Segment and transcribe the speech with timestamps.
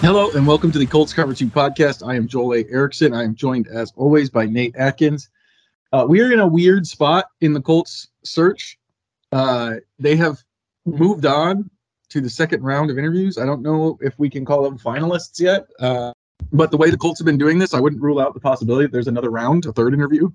[0.00, 2.04] Hello and welcome to the Colts Cover 2 podcast.
[2.04, 2.64] I am Joel A.
[2.70, 3.12] Erickson.
[3.12, 5.28] I am joined as always by Nate Atkins.
[5.92, 8.78] Uh, we are in a weird spot in the Colts search.
[9.30, 10.42] Uh, they have
[10.86, 11.68] moved on
[12.08, 13.36] to the second round of interviews.
[13.36, 16.14] I don't know if we can call them finalists yet, uh,
[16.50, 18.86] but the way the Colts have been doing this, I wouldn't rule out the possibility
[18.86, 20.30] that there's another round, a third interview.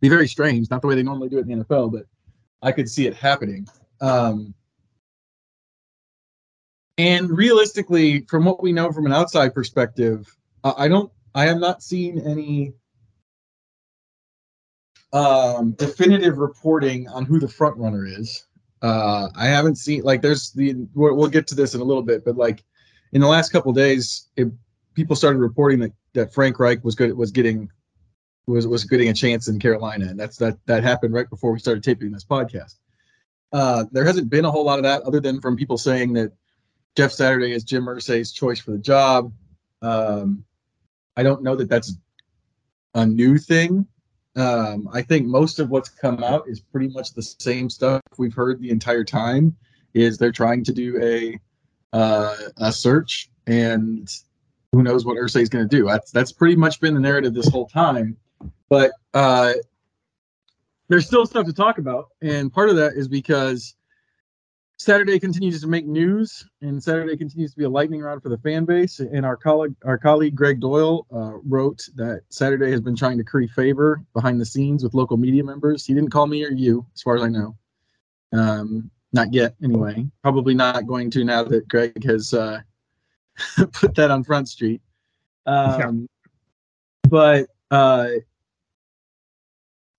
[0.00, 2.06] Be very strange, not the way they normally do it in the NFL, but
[2.60, 3.68] I could see it happening.
[4.00, 4.52] Um,
[6.98, 10.26] and realistically, from what we know from an outside perspective,
[10.62, 12.72] I don't, I have not seen any
[15.12, 18.46] um, definitive reporting on who the front runner is.
[18.82, 22.24] Uh, I haven't seen like there's the we'll, get to this in a little bit,
[22.24, 22.62] but like
[23.12, 24.48] in the last couple days, it,
[24.94, 27.70] people started reporting that that Frank Reich was good was getting
[28.46, 31.58] was was getting a chance in Carolina, and that's that that happened right before we
[31.58, 32.74] started taping this podcast.
[33.52, 36.32] Uh, there hasn't been a whole lot of that, other than from people saying that
[36.96, 39.32] Jeff Saturday is Jim Irsay's choice for the job.
[39.82, 40.44] Um,
[41.16, 41.96] I don't know that that's
[42.94, 43.86] a new thing.
[44.36, 48.34] Um, I think most of what's come out is pretty much the same stuff we've
[48.34, 49.56] heard the entire time.
[49.92, 51.38] Is they're trying to do a
[51.96, 54.08] uh, a search, and
[54.72, 55.86] who knows what Irsay is going to do?
[55.86, 58.16] That's that's pretty much been the narrative this whole time.
[58.68, 59.52] But uh,
[60.88, 63.76] there's still stuff to talk about, and part of that is because
[64.76, 68.38] Saturday continues to make news, and Saturday continues to be a lightning rod for the
[68.38, 68.98] fan base.
[68.98, 73.24] And our colleague, our colleague Gregg Doyle, uh, wrote that Saturday has been trying to
[73.24, 75.86] curry favor behind the scenes with local media members.
[75.86, 77.56] He didn't call me or you, as far as I know.
[78.32, 80.06] Um, not yet, anyway.
[80.22, 82.60] Probably not going to now that Gregg has uh,
[83.72, 84.82] put that on Front Street.
[85.46, 87.08] Um, yeah.
[87.08, 88.08] But uh,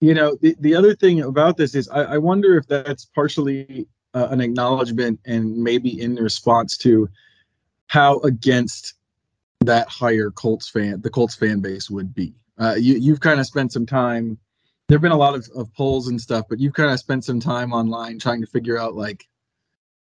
[0.01, 3.87] you know, the, the other thing about this is I, I wonder if that's partially
[4.15, 7.09] uh, an acknowledgement and maybe in response to
[7.87, 8.95] how against
[9.61, 12.33] that higher Colts fan, the Colts fan base would be.
[12.57, 14.37] Uh, you, you've kind of spent some time.
[14.87, 17.25] There have been a lot of, of polls and stuff, but you've kind of spent
[17.25, 19.27] some time online trying to figure out, like,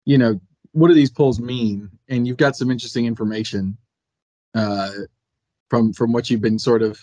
[0.04, 0.40] you know,
[0.72, 1.88] what do these polls mean?
[2.08, 3.78] And you've got some interesting information
[4.54, 4.90] uh,
[5.70, 6.98] from from what you've been sort of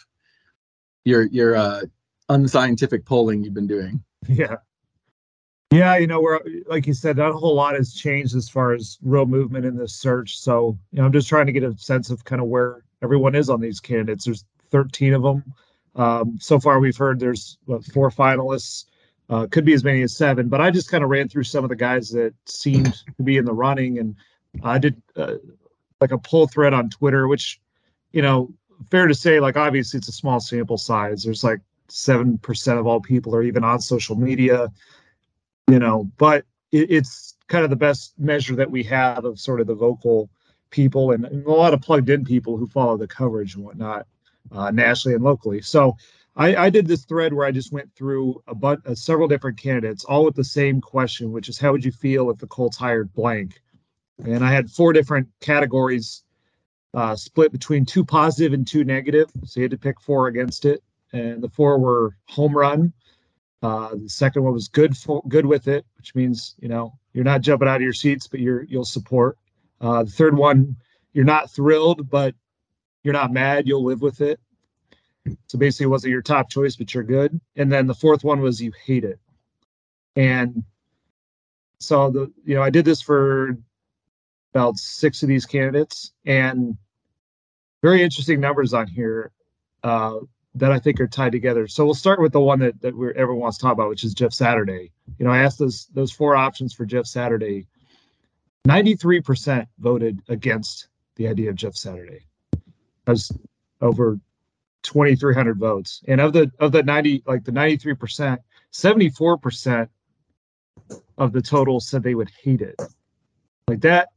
[1.06, 1.82] your your uh,
[2.28, 4.04] unscientific polling you've been doing.
[4.28, 4.58] Yeah.
[5.72, 8.74] Yeah, you know, we're like you said, not a whole lot has changed as far
[8.74, 10.40] as real movement in this search.
[10.40, 13.36] So, you know, I'm just trying to get a sense of kind of where everyone
[13.36, 14.26] is on these candidates.
[14.26, 15.44] There's 13 of them.
[15.96, 18.86] Um, so far, we've heard there's what, four finalists.
[19.30, 21.64] Uh, could be as many as seven, but I just kind of ran through some
[21.64, 24.16] of the guys that seemed to be in the running, and
[24.64, 25.36] I did uh,
[26.02, 27.62] like a pull thread on Twitter, which,
[28.12, 28.52] you know,
[28.90, 31.22] fair to say, like obviously it's a small sample size.
[31.22, 31.60] There's like
[31.90, 34.72] seven percent of all people are even on social media
[35.72, 39.62] you know, but it, it's kind of the best measure that we have of sort
[39.62, 40.30] of the vocal
[40.70, 44.06] people and, and a lot of plugged in people who follow the coverage and whatnot
[44.52, 45.62] uh, nationally and locally.
[45.62, 45.96] So
[46.36, 49.58] I, I, did this thread where I just went through a but uh, several different
[49.58, 52.78] candidates, all with the same question, which is how would you feel if the Colts
[52.78, 53.60] hired blank?
[54.24, 56.24] And I had four different categories
[56.94, 59.30] uh, split between two positive and two negative.
[59.46, 60.84] So you had to pick four against it.
[61.12, 62.94] And the four were home run,
[63.62, 67.26] uh, the second one was good for, good with it, which means you know you're
[67.26, 69.38] not jumping out of your seats, but you're you'll support.
[69.82, 70.76] Uh, the third one,
[71.14, 72.36] you're not thrilled, but
[73.04, 73.68] you're not mad.
[73.68, 74.40] You'll live with it.
[75.48, 77.40] So basically, it wasn't your top choice, but you're good.
[77.56, 79.20] And then the fourth one was you hate it.
[80.16, 80.64] And
[81.80, 83.58] so the you know I did this for
[84.54, 86.78] about six of these candidates, and
[87.82, 89.32] very interesting numbers on here.
[89.84, 90.20] Uh,
[90.56, 91.68] that I think are tied together.
[91.68, 94.04] So we'll start with the one that, that we're, everyone wants to talk about, which
[94.04, 94.92] is Jeff Saturday.
[95.18, 97.68] You know, I asked those those four options for Jeff Saturday.
[98.68, 102.26] 93% voted against the idea of Jeff Saturday.
[103.06, 103.32] That's
[103.82, 104.20] over
[104.84, 106.04] 2,300 votes.
[106.08, 108.38] And of the of the 90, like the 93%,
[108.72, 109.90] 74%
[111.18, 112.80] of the total said they would hate it.
[113.68, 114.10] Like that,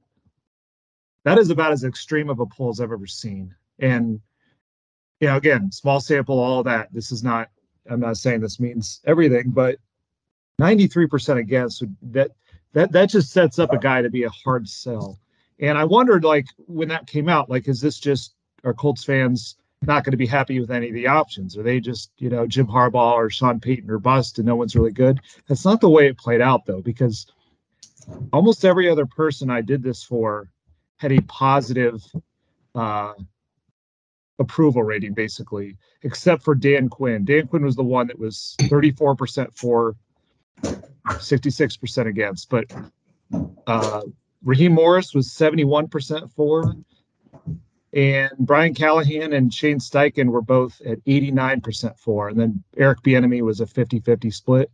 [1.24, 3.54] that is about as extreme of a poll as I've ever seen.
[3.78, 4.20] And
[5.22, 6.92] you know, again, small sample, all that.
[6.92, 7.48] This is not,
[7.88, 9.78] I'm not saying this means everything, but
[10.60, 12.32] 93% against that,
[12.72, 15.20] that, that just sets up a guy to be a hard sell.
[15.60, 18.34] And I wondered, like, when that came out, like, is this just,
[18.64, 21.56] are Colts fans not going to be happy with any of the options?
[21.56, 24.74] Are they just, you know, Jim Harbaugh or Sean Payton or bust and no one's
[24.74, 25.20] really good?
[25.46, 27.28] That's not the way it played out, though, because
[28.32, 30.48] almost every other person I did this for
[30.96, 32.02] had a positive
[32.74, 33.12] uh,
[34.42, 37.24] approval rating basically, except for Dan Quinn.
[37.24, 39.96] Dan Quinn was the one that was 34% for,
[40.62, 42.50] 66% against.
[42.50, 42.66] But
[43.66, 44.02] uh,
[44.44, 46.74] Raheem Morris was 71% for,
[47.92, 52.28] And Brian Callahan and Shane Steichen were both at 89% for.
[52.28, 54.70] And then Eric Bieniemy was a 50 50 split.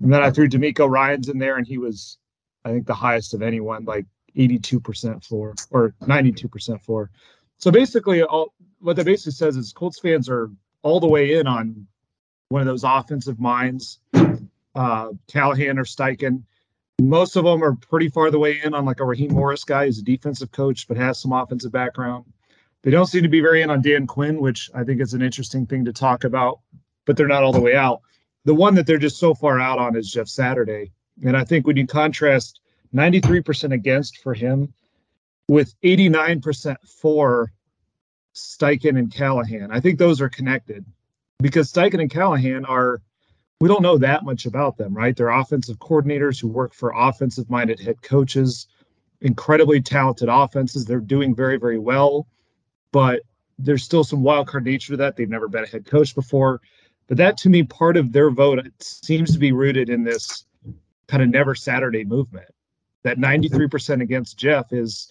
[0.00, 2.18] And then I threw DeMeco Ryans in there, and he was,
[2.64, 4.06] I think, the highest of anyone, like
[4.36, 7.10] 82% for or 92% for.
[7.58, 10.50] So basically, all what that basically says is Colts fans are
[10.82, 11.86] all the way in on
[12.48, 13.98] one of those offensive minds,
[14.74, 16.42] uh, Callahan or Steichen.
[17.00, 19.86] Most of them are pretty far the way in on like a Raheem Morris guy
[19.86, 22.24] who's a defensive coach but has some offensive background.
[22.82, 25.22] They don't seem to be very in on Dan Quinn, which I think is an
[25.22, 26.60] interesting thing to talk about,
[27.04, 28.00] but they're not all the way out.
[28.44, 30.92] The one that they're just so far out on is Jeff Saturday.
[31.24, 32.60] And I think when you contrast
[32.94, 34.72] 93% against for him
[35.48, 37.52] with 89% for
[38.34, 40.84] Steichen and Callahan, I think those are connected
[41.40, 43.00] because Steichen and Callahan are
[43.60, 45.16] we don't know that much about them, right?
[45.16, 48.66] They're offensive coordinators who work for offensive minded head coaches,
[49.22, 50.84] incredibly talented offenses.
[50.84, 52.26] They're doing very, very well,
[52.92, 53.22] but
[53.58, 55.16] there's still some wild card nature to that.
[55.16, 56.60] They've never been a head coach before.
[57.06, 60.44] But that to me, part of their vote seems to be rooted in this
[61.08, 62.48] kind of never Saturday movement.
[63.04, 65.08] That 93% against Jeff is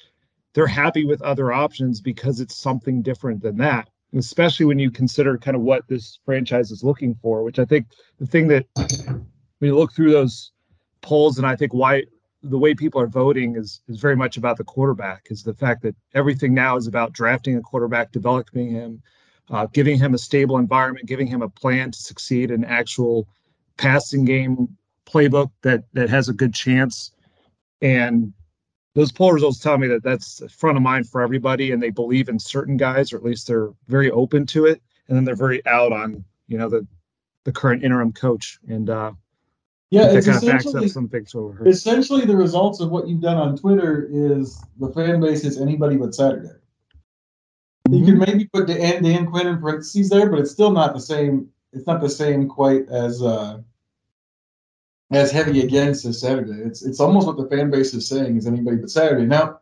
[0.56, 3.88] they're happy with other options because it's something different than that
[4.18, 7.88] especially when you consider kind of what this franchise is looking for, which I think
[8.20, 10.52] the thing that when you look through those
[11.02, 12.04] polls and I think why
[12.44, 15.82] the way people are voting is is very much about the quarterback is the fact
[15.84, 19.02] that everything now is about drafting a quarterback, developing him,
[19.50, 23.28] uh, giving him a stable environment, giving him a plan to succeed an actual
[23.78, 24.68] passing game
[25.06, 27.12] playbook that that has a good chance.
[27.82, 28.34] And
[28.96, 32.30] those poll results tell me that that's front of mind for everybody and they believe
[32.30, 35.64] in certain guys or at least they're very open to it and then they're very
[35.68, 36.88] out on you know the
[37.44, 39.12] the current interim coach and uh
[39.92, 41.68] yeah that kind of backs up some things heard.
[41.68, 45.96] essentially the results of what you've done on twitter is the fan base is anybody
[45.98, 47.94] but saturday mm-hmm.
[47.94, 50.94] you can maybe put the Dan, Dan Quinn in parentheses there but it's still not
[50.94, 53.60] the same it's not the same quite as uh
[55.16, 56.62] as heavy against as Saturday.
[56.62, 59.26] It's it's almost what the fan base is saying is anybody but Saturday.
[59.26, 59.62] Now,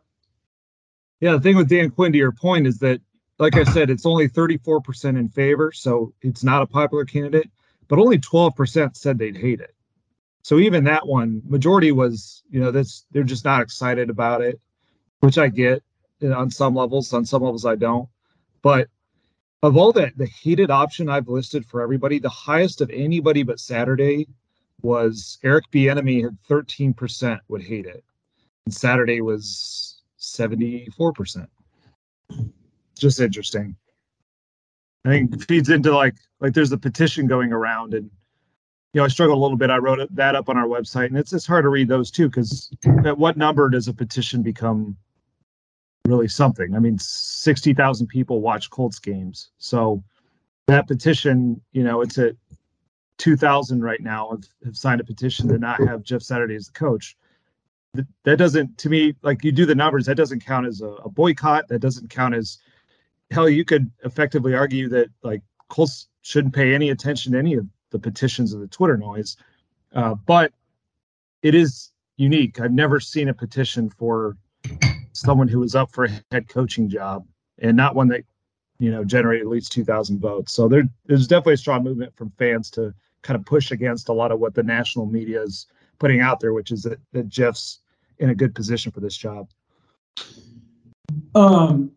[1.20, 3.00] yeah, the thing with Dan Quinn, to your point, is that
[3.38, 7.50] like I said, it's only 34% in favor, so it's not a popular candidate,
[7.88, 9.74] but only 12% said they'd hate it.
[10.42, 14.60] So even that one, majority was, you know, that's they're just not excited about it,
[15.20, 15.82] which I get
[16.22, 17.12] on some levels.
[17.12, 18.08] On some levels, I don't.
[18.60, 18.88] But
[19.62, 23.58] of all that, the hated option I've listed for everybody, the highest of anybody but
[23.58, 24.28] Saturday
[24.84, 28.04] was Eric Bieniemy had 13% would hate it,
[28.66, 31.48] and Saturday was 74%.
[32.96, 33.76] Just interesting.
[35.04, 38.10] I think it feeds into like like there's a petition going around, and
[38.92, 39.70] you know I struggled a little bit.
[39.70, 42.28] I wrote that up on our website, and it's it's hard to read those too
[42.28, 42.70] because
[43.04, 44.96] at what number does a petition become
[46.06, 46.74] really something?
[46.74, 50.02] I mean, sixty thousand people watch Colts games, so
[50.68, 52.36] that petition, you know, it's at
[53.18, 56.72] 2,000 right now have, have signed a petition to not have Jeff Saturday as the
[56.72, 57.16] coach.
[58.24, 61.08] That, doesn't, to me, like you do the numbers, that doesn't count as a, a
[61.08, 61.68] boycott.
[61.68, 62.58] That doesn't count as,
[63.30, 67.66] hell, you could effectively argue that like Colts shouldn't pay any attention to any of
[67.90, 69.36] the petitions of the Twitter noise.
[69.94, 70.52] Uh, but
[71.42, 72.60] it is unique.
[72.60, 74.36] I've never seen a petition for
[75.12, 77.24] someone who was up for a head coaching job
[77.58, 78.24] and not one that
[78.78, 82.32] you know generate at least 2000 votes so there, there's definitely a strong movement from
[82.38, 82.92] fans to
[83.24, 85.66] kind of push against a lot of what the national media is
[85.98, 87.80] putting out there, which is that, that Jeff's
[88.18, 89.48] in a good position for this job.
[91.34, 91.90] Um,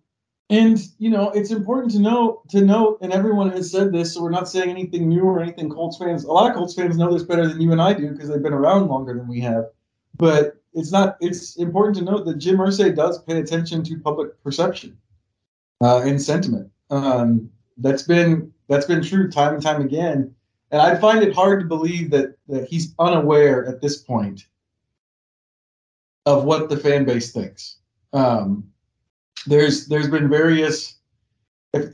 [0.50, 4.24] and you know, it's important to know to note, and everyone has said this, so
[4.24, 5.70] we're not saying anything new or anything.
[5.70, 8.12] Colts fans, a lot of Colts fans know this better than you and I do
[8.12, 9.66] because they've been around longer than we have.
[10.16, 11.18] But it's not.
[11.20, 14.98] It's important to note that Jim Irsay does pay attention to public perception
[15.82, 16.72] uh, and sentiment.
[16.90, 20.34] Um, that's been that's been true time and time again.
[20.72, 24.46] And I find it hard to believe that that he's unaware at this point
[26.26, 27.78] of what the fan base thinks.
[28.14, 28.70] Um,
[29.46, 30.98] there's there's been various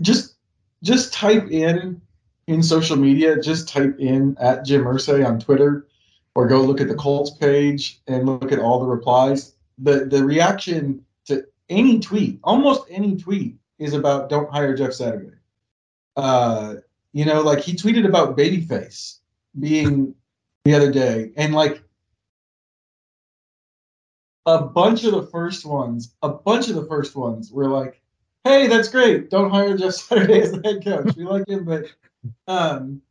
[0.01, 0.35] just
[0.81, 2.01] just type in
[2.47, 5.87] in social media, just type in at Jim Irsay on Twitter
[6.35, 9.55] or go look at the Colts page and look at all the replies.
[9.77, 15.35] The the reaction to any tweet, almost any tweet, is about don't hire Jeff Saturday.
[16.15, 16.75] Uh,
[17.11, 19.19] you know, like he tweeted about Babyface
[19.59, 20.15] being
[20.65, 21.83] the other day, and like
[24.45, 28.01] a bunch of the first ones, a bunch of the first ones were like,
[28.43, 29.29] "Hey, that's great.
[29.29, 31.15] Don't hire Jeff Saturday as the head coach.
[31.15, 31.85] We like him, but
[32.47, 33.01] um,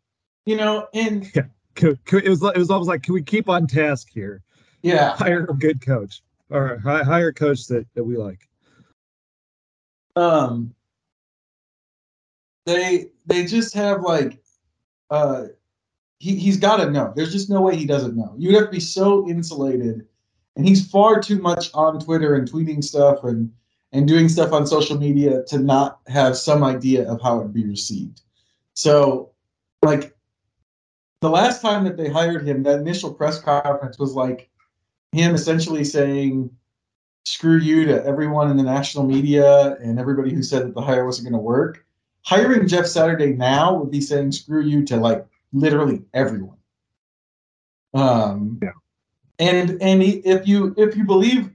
[0.46, 1.42] you know, and yeah.
[1.76, 4.42] it was it was almost like, can we keep on task here?
[4.82, 8.48] Yeah, hire a good coach or hire a coach that that we like.
[10.16, 10.75] Um,
[12.66, 14.42] they they just have like,
[15.11, 15.45] uh,
[16.19, 17.12] he he's got to know.
[17.16, 18.35] There's just no way he doesn't know.
[18.38, 20.07] You'd have to be so insulated,
[20.57, 23.52] and he's far too much on Twitter and tweeting stuff and
[23.92, 27.52] and doing stuff on social media to not have some idea of how it would
[27.52, 28.23] be received.
[28.75, 29.33] So,
[29.83, 30.16] like,
[31.21, 34.49] the last time that they hired him, that initial press conference was like
[35.12, 36.50] him essentially saying,
[37.24, 41.06] screw you to everyone in the national media and everybody who said that the hire
[41.06, 41.84] wasn't going to work.
[42.22, 46.56] Hiring Jeff Saturday now would be saying screw you to like literally everyone.
[47.94, 48.70] Um, yeah.
[49.38, 51.50] And and he, if you if you believe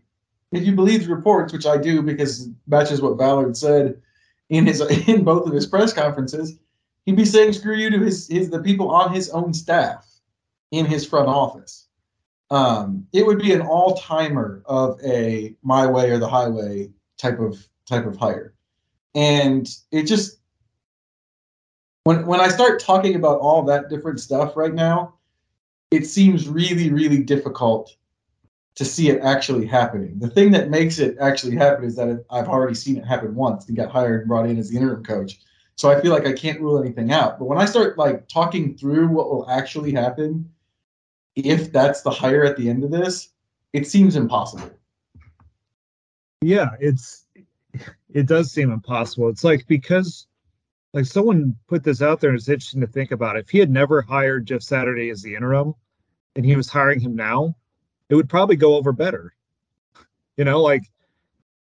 [0.51, 4.01] if you believe the reports, which I do because matches what Ballard said
[4.49, 6.57] in his in both of his press conferences,
[7.05, 10.05] he'd be saying screw you to his his the people on his own staff
[10.71, 11.86] in his front office
[12.49, 17.39] um, it would be an all timer of a my way or the highway type
[17.39, 18.53] of type of hire,
[19.15, 20.39] and it just
[22.03, 25.15] when when I start talking about all that different stuff right now,
[25.91, 27.95] it seems really really difficult
[28.75, 30.19] to see it actually happening.
[30.19, 33.67] The thing that makes it actually happen is that I've already seen it happen once.
[33.67, 35.39] and got hired and brought in as the interim coach.
[35.75, 37.39] So I feel like I can't rule anything out.
[37.39, 40.49] But when I start like talking through what will actually happen
[41.37, 43.29] if that's the hire at the end of this,
[43.73, 44.71] it seems impossible.
[46.41, 47.25] Yeah, it's
[48.13, 49.29] it does seem impossible.
[49.29, 50.27] It's like because
[50.93, 53.37] like someone put this out there and it's interesting to think about.
[53.37, 55.75] If he had never hired Jeff Saturday as the interim
[56.35, 57.55] and he was hiring him now,
[58.09, 59.33] it would probably go over better.
[60.37, 60.83] You know, like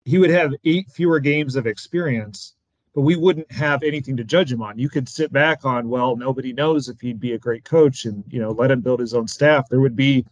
[0.06, 2.54] he would have eight fewer games of experience
[2.94, 4.78] but we wouldn't have anything to judge him on.
[4.78, 8.24] You could sit back on, well, nobody knows if he'd be a great coach and,
[8.30, 9.68] you know, let him build his own staff.
[9.70, 10.26] There would be,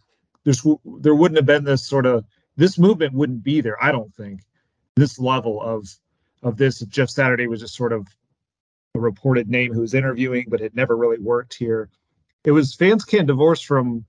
[0.44, 0.64] there's,
[1.00, 2.24] there wouldn't have been this sort of,
[2.56, 4.42] this movement wouldn't be there, I don't think,
[4.94, 5.88] this level of,
[6.42, 8.06] of this if Jeff Saturday was just sort of
[8.94, 11.88] a reported name who was interviewing, but had never really worked here.
[12.44, 14.04] It was fans can't divorce from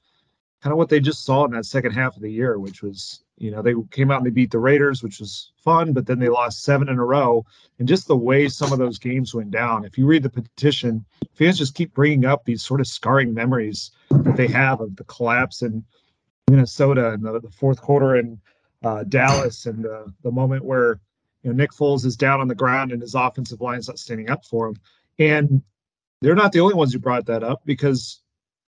[0.62, 3.23] kind of what they just saw in that second half of the year, which was,
[3.38, 6.20] you know, they came out and they beat the Raiders, which was fun, but then
[6.20, 7.46] they lost seven in a row.
[7.80, 11.06] And just the way some of those games went down, if you read the petition,
[11.34, 15.04] fans just keep bringing up these sort of scarring memories that they have of the
[15.06, 15.84] collapse in
[16.50, 18.40] Minnesota and the, the fourth quarter in
[18.84, 21.00] uh, Dallas and the, the moment where,
[21.42, 24.30] you know, Nick Foles is down on the ground and his offensive line's not standing
[24.30, 24.75] up for him.
[25.20, 25.63] And
[26.22, 28.22] they're not the only ones who brought that up because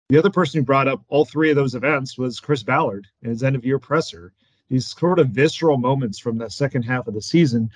[0.09, 3.29] the other person who brought up all three of those events was Chris Ballard in
[3.29, 4.33] his end of year presser.
[4.69, 7.71] These sort of visceral moments from the second half of the season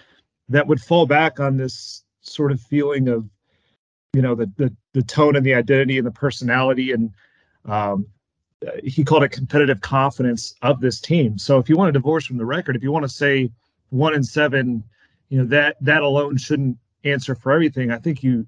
[0.50, 3.28] that would fall back on this sort of feeling of,
[4.14, 7.12] you know, the the, the tone and the identity and the personality and
[7.66, 8.06] um,
[8.84, 11.38] he called it competitive confidence of this team.
[11.38, 13.52] So if you want to divorce from the record, if you want to say
[13.90, 14.84] one in seven,
[15.30, 17.92] you know that that alone shouldn't answer for everything.
[17.92, 18.48] I think you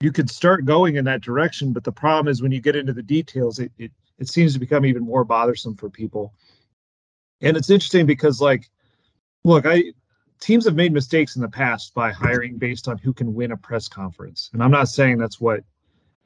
[0.00, 2.92] you could start going in that direction but the problem is when you get into
[2.92, 6.34] the details it, it it seems to become even more bothersome for people
[7.40, 8.68] and it's interesting because like
[9.44, 9.82] look i
[10.40, 13.56] teams have made mistakes in the past by hiring based on who can win a
[13.56, 15.60] press conference and i'm not saying that's what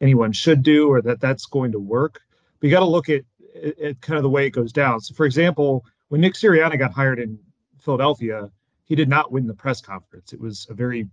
[0.01, 2.21] anyone should do or that that's going to work
[2.59, 3.23] but you got to look at,
[3.63, 6.79] at, at kind of the way it goes down so for example when nick sirianni
[6.79, 7.39] got hired in
[7.79, 8.51] philadelphia
[8.85, 11.09] he did not win the press conference it was a very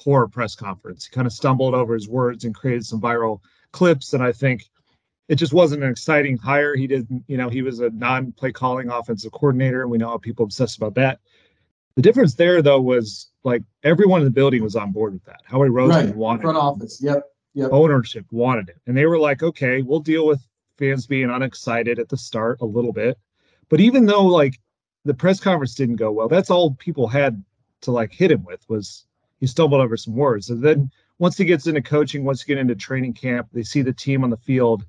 [0.00, 1.06] poor press conference.
[1.06, 3.40] He kind of stumbled over his words and created some viral
[3.72, 4.14] clips.
[4.14, 4.70] And I think
[5.30, 6.74] it just wasn't an exciting hire.
[6.74, 10.18] He didn't, you know, he was a non-play calling offensive coordinator, and we know how
[10.18, 11.20] people obsess about that.
[11.94, 15.42] The difference there, though, was like everyone in the building was on board with that.
[15.44, 16.16] Howie Roseman right.
[16.16, 17.00] wanted front office.
[17.00, 17.22] Yep.
[17.54, 17.70] Yep.
[17.72, 20.40] Ownership wanted it, and they were like, "Okay, we'll deal with
[20.78, 23.16] fans being unexcited at the start a little bit."
[23.68, 24.58] But even though like
[25.04, 27.44] the press conference didn't go well, that's all people had
[27.82, 29.04] to like hit him with was
[29.38, 30.50] he stumbled over some words.
[30.50, 33.82] And then once he gets into coaching, once you get into training camp, they see
[33.82, 34.84] the team on the field.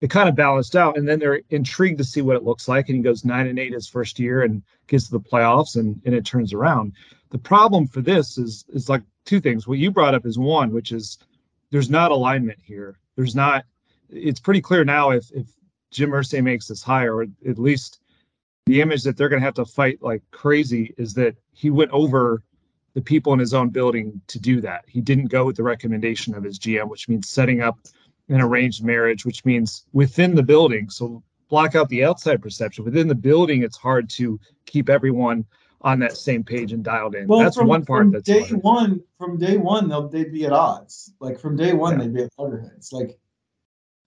[0.00, 2.88] It kind of balanced out, and then they're intrigued to see what it looks like.
[2.88, 6.00] And he goes nine and eight his first year and gets to the playoffs, and
[6.04, 6.94] and it turns around.
[7.30, 9.66] The problem for this is is like two things.
[9.66, 11.18] What you brought up is one, which is
[11.70, 12.98] there's not alignment here.
[13.16, 13.64] There's not.
[14.08, 15.46] It's pretty clear now if if
[15.90, 18.00] Jim Irsay makes this hire, or at least
[18.66, 21.90] the image that they're going to have to fight like crazy is that he went
[21.90, 22.42] over
[22.94, 24.84] the people in his own building to do that.
[24.86, 27.78] He didn't go with the recommendation of his GM, which means setting up
[28.30, 30.88] an arranged marriage, which means within the building.
[30.88, 32.84] So block out the outside perception.
[32.84, 35.44] Within the building, it's hard to keep everyone
[35.82, 37.26] on that same page and dialed in.
[37.26, 38.12] Well, that's from, one part.
[38.12, 38.62] that's day hard.
[38.62, 39.02] one.
[39.18, 41.12] From day one, they'll they'd be at odds.
[41.20, 42.04] Like from day one, yeah.
[42.04, 42.92] they'd be at loggerheads.
[42.92, 43.18] Like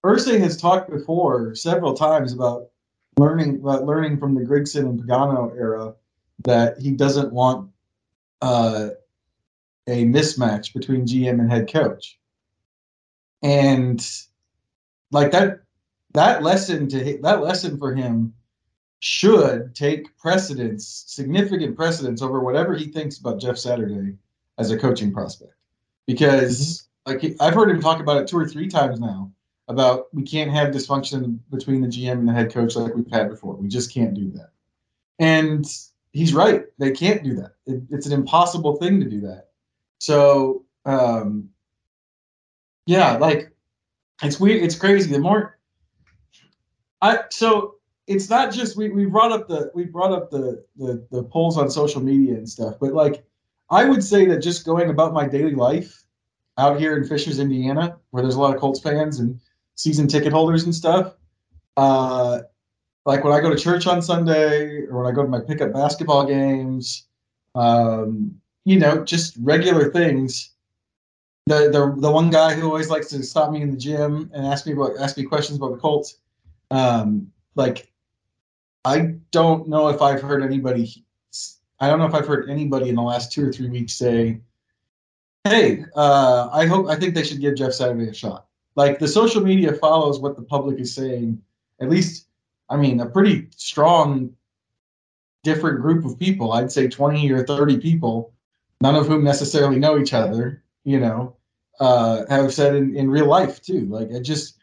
[0.04, 2.68] Irsay has talked before several times about
[3.18, 5.94] learning about learning from the Grigson and Pagano era
[6.44, 7.70] that he doesn't want
[8.40, 8.90] uh,
[9.86, 12.18] a mismatch between GM and head coach.
[13.42, 14.04] And
[15.10, 15.60] like that
[16.14, 18.34] that lesson to that lesson for him
[19.00, 24.16] should take precedence, significant precedence over whatever he thinks about Jeff Saturday
[24.58, 25.52] as a coaching prospect.
[26.06, 29.30] Because like I've heard him talk about it two or three times now
[29.68, 33.30] about we can't have dysfunction between the GM and the head coach like we've had
[33.30, 33.54] before.
[33.54, 34.50] We just can't do that.
[35.18, 35.64] And
[36.12, 36.64] he's right.
[36.78, 37.52] They can't do that.
[37.66, 39.48] It, it's an impossible thing to do that.
[39.98, 41.50] So, um,
[42.86, 43.50] yeah, like
[44.22, 44.62] it's weird.
[44.62, 45.10] It's crazy.
[45.10, 45.58] The more
[47.02, 47.76] I so
[48.06, 51.58] it's not just we, we brought up the we brought up the, the the polls
[51.58, 53.24] on social media and stuff, but like
[53.70, 56.02] I would say that just going about my daily life
[56.58, 59.40] out here in Fishers, Indiana, where there's a lot of Colts fans and
[59.74, 61.14] season ticket holders and stuff,
[61.76, 62.40] uh,
[63.04, 65.72] like when I go to church on Sunday or when I go to my pickup
[65.72, 67.06] basketball games,
[67.54, 70.53] um, you know, just regular things.
[71.46, 74.46] The, the the one guy who always likes to stop me in the gym and
[74.46, 76.16] ask me about ask me questions about the Colts,
[76.70, 77.92] um, like
[78.86, 81.04] I don't know if I've heard anybody.
[81.80, 84.40] I don't know if I've heard anybody in the last two or three weeks say,
[85.44, 89.08] "Hey, uh, I hope I think they should give Jeff Saturday a shot." Like the
[89.08, 91.42] social media follows what the public is saying.
[91.78, 92.26] At least,
[92.70, 94.34] I mean, a pretty strong,
[95.42, 96.52] different group of people.
[96.52, 98.32] I'd say twenty or thirty people
[98.80, 101.36] none of whom necessarily know each other, you know,
[101.80, 103.86] uh, have said in, in real life too.
[103.86, 104.58] Like I just,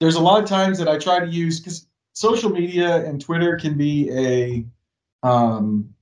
[0.00, 3.56] there's a lot of times that I try to use because social media and Twitter
[3.56, 5.94] can be a, um,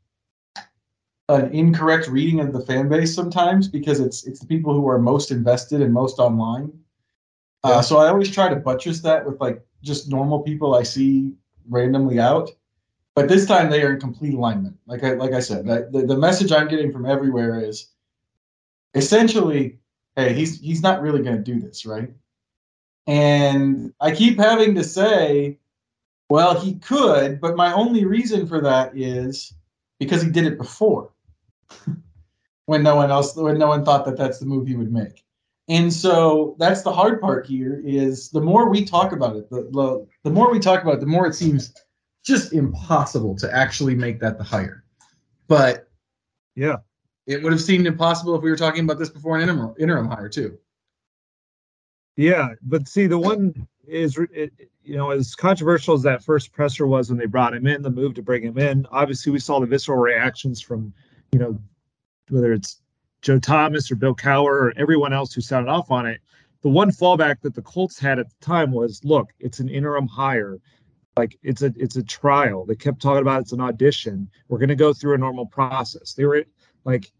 [1.28, 4.98] an incorrect reading of the fan base sometimes because it's it's the people who are
[4.98, 6.72] most invested and most online.
[7.64, 11.34] Uh, so I always try to buttress that with like just normal people I see
[11.68, 12.50] randomly out.
[13.14, 14.76] But this time they are in complete alignment.
[14.86, 17.88] Like I like I said, the, the message I'm getting from everywhere is
[18.98, 19.78] essentially,
[20.16, 22.10] hey, he's he's not really going to do this, right?
[23.06, 25.58] And I keep having to say,
[26.28, 29.54] well, he could, but my only reason for that is
[29.98, 31.10] because he did it before,
[32.66, 35.24] when no one else, when no one thought that that's the move he would make.
[35.70, 39.68] And so that's the hard part here is the more we talk about it, the,
[39.70, 41.74] the, the more we talk about it, the more it seems
[42.24, 44.84] just impossible to actually make that the higher.
[45.46, 45.88] But
[46.54, 46.76] yeah,
[47.28, 50.08] it would have seemed impossible if we were talking about this before an interim interim
[50.08, 50.58] hire too.
[52.16, 56.86] Yeah, but see, the one is it, you know as controversial as that first presser
[56.86, 58.86] was when they brought him in, the move to bring him in.
[58.90, 60.92] Obviously, we saw the visceral reactions from
[61.30, 61.58] you know
[62.30, 62.80] whether it's
[63.20, 66.20] Joe Thomas or Bill Cowher or everyone else who sounded off on it.
[66.62, 70.08] The one fallback that the Colts had at the time was, look, it's an interim
[70.08, 70.58] hire
[71.16, 72.64] like it's a it's a trial.
[72.64, 74.30] They kept talking about it's an audition.
[74.48, 76.14] We're going to go through a normal process.
[76.14, 76.44] They were
[76.84, 77.10] like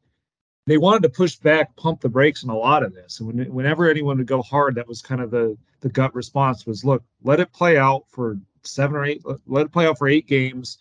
[0.69, 3.21] they wanted to push back, pump the brakes on a lot of this.
[3.21, 6.67] And when, whenever anyone would go hard, that was kind of the the gut response
[6.67, 10.09] was, look, let it play out for seven or eight, let it play out for
[10.09, 10.79] eight games,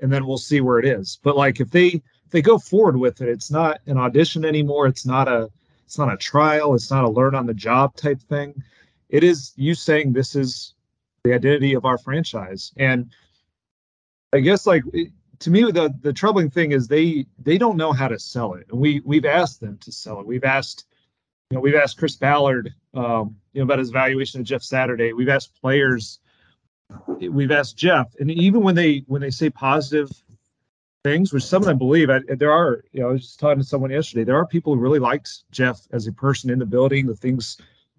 [0.00, 1.18] and then we'll see where it is.
[1.22, 4.86] But like if they if they go forward with it, it's not an audition anymore.
[4.86, 5.50] It's not a
[5.84, 6.74] it's not a trial.
[6.74, 8.62] It's not a learn on the job type thing.
[9.08, 10.74] It is you saying this is
[11.24, 12.72] the identity of our franchise.
[12.76, 13.10] And
[14.32, 14.84] I guess like
[15.40, 18.66] to me the the troubling thing is they they don't know how to sell it.
[18.70, 20.26] And we we've asked them to sell it.
[20.26, 20.84] We've asked
[21.50, 25.12] you know we've asked Chris Ballard um, you know about his valuation of Jeff Saturday.
[25.12, 26.20] We've asked players
[27.18, 30.10] we've asked Jeff and even when they when they say positive
[31.04, 32.10] things, which some of them believe.
[32.10, 34.24] I, there are, you know, I was just talking to someone yesterday.
[34.24, 37.58] There are people who really liked Jeff as a person in the building, the things,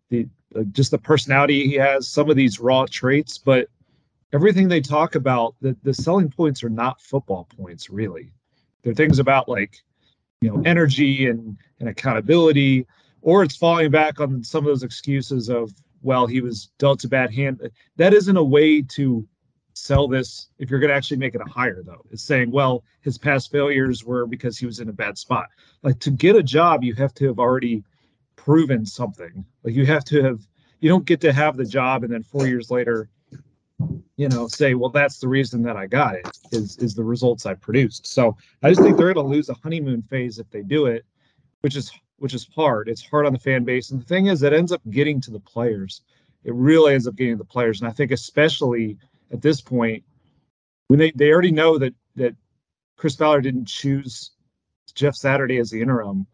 [0.10, 3.68] the uh, just the personality he has, some of these raw traits, but
[4.34, 8.32] everything they talk about, the, the selling points are not football points, really.
[8.84, 9.78] They're things about like,
[10.42, 12.86] you know, energy and, and accountability,
[13.22, 17.10] or it's falling back on some of those excuses of, well, he was dealt a
[17.10, 17.70] bad hand.
[17.98, 19.28] That isn't a way to
[19.74, 22.84] sell this if you're going to actually make it a hire though it's saying well
[23.00, 25.48] his past failures were because he was in a bad spot
[25.84, 27.82] like to get a job you have to have already
[28.40, 29.46] proven something.
[29.64, 30.40] Like you have to have
[30.80, 33.10] you don't get to have the job and then four years later,
[34.20, 37.46] you know, say, well, that's the reason that I got it is is the results
[37.46, 38.06] I produced.
[38.06, 41.06] So I just think they're gonna lose a honeymoon phase if they do it,
[41.62, 42.90] which is which is hard.
[42.90, 43.92] It's hard on the fan base.
[43.92, 46.02] And the thing is, it ends up getting to the players.
[46.44, 47.80] It really ends up getting to the players.
[47.80, 48.98] And I think especially
[49.32, 50.04] at this point,
[50.90, 52.36] when they, they already know that that
[52.98, 54.32] Chris Ballard didn't choose
[54.96, 56.28] Jeff Saturday as the interim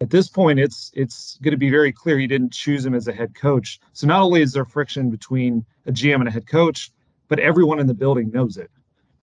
[0.00, 3.08] at this point it's it's going to be very clear he didn't choose him as
[3.08, 6.46] a head coach so not only is there friction between a gm and a head
[6.46, 6.90] coach
[7.28, 8.70] but everyone in the building knows it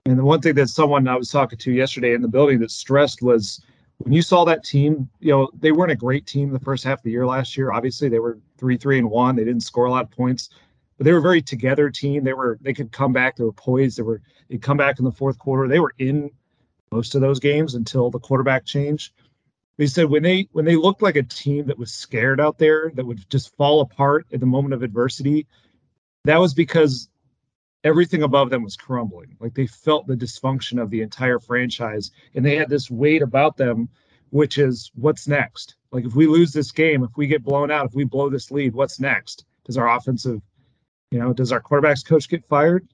[0.06, 2.71] and the one thing that someone i was talking to yesterday in the building that
[2.71, 3.62] stressed was
[3.99, 6.99] when you saw that team, you know, they weren't a great team the first half
[6.99, 7.71] of the year last year.
[7.71, 9.36] Obviously, they were three, three, and one.
[9.36, 10.49] They didn't score a lot of points,
[10.97, 12.23] but they were a very together team.
[12.23, 13.36] They were they could come back.
[13.36, 13.97] They were poised.
[13.97, 15.67] They were they'd come back in the fourth quarter.
[15.67, 16.32] They were in
[16.91, 19.13] most of those games until the quarterback change.
[19.78, 22.91] They said when they when they looked like a team that was scared out there,
[22.95, 25.45] that would just fall apart at the moment of adversity,
[26.23, 27.10] that was because
[27.84, 29.36] everything above them was crumbling.
[29.39, 33.58] Like they felt the dysfunction of the entire franchise and they had this weight about
[33.58, 33.89] them,
[34.32, 35.76] which is what's next?
[35.92, 38.52] Like if we lose this game, if we get blown out, if we blow this
[38.52, 39.46] lead, what's next?
[39.65, 40.42] Does our offensive,
[41.12, 42.88] you know, does our quarterbacks coach get fired?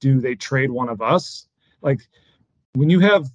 [0.00, 1.46] Do they trade one of us?
[1.80, 2.00] Like
[2.74, 3.28] when you have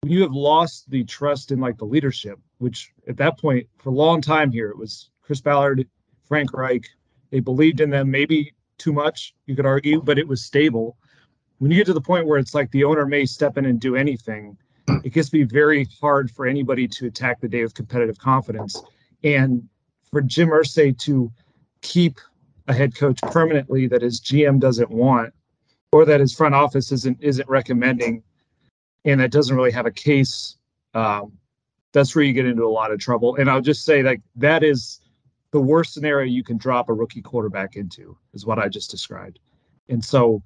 [0.00, 3.90] when you have lost the trust in like the leadership, which at that point for
[3.90, 5.86] a long time here it was Chris Ballard,
[6.24, 6.86] Frank Reich,
[7.30, 8.10] they believed in them.
[8.10, 10.96] Maybe too much, you could argue, but it was stable.
[11.58, 13.80] When you get to the point where it's like the owner may step in and
[13.80, 14.56] do anything,
[15.04, 18.80] it gets to be very hard for anybody to attack the day with competitive confidence.
[19.24, 19.68] And
[20.10, 21.30] for Jim Irsay to
[21.82, 22.20] keep
[22.68, 25.34] a head coach permanently that his GM doesn't want,
[25.92, 28.22] or that his front office isn't isn't recommending,
[29.04, 30.56] and that doesn't really have a case,
[30.94, 31.32] um,
[31.92, 33.36] that's where you get into a lot of trouble.
[33.36, 35.00] And I'll just say like that is
[35.50, 39.38] the worst scenario you can drop a rookie quarterback into is what I just described.
[39.88, 40.42] And so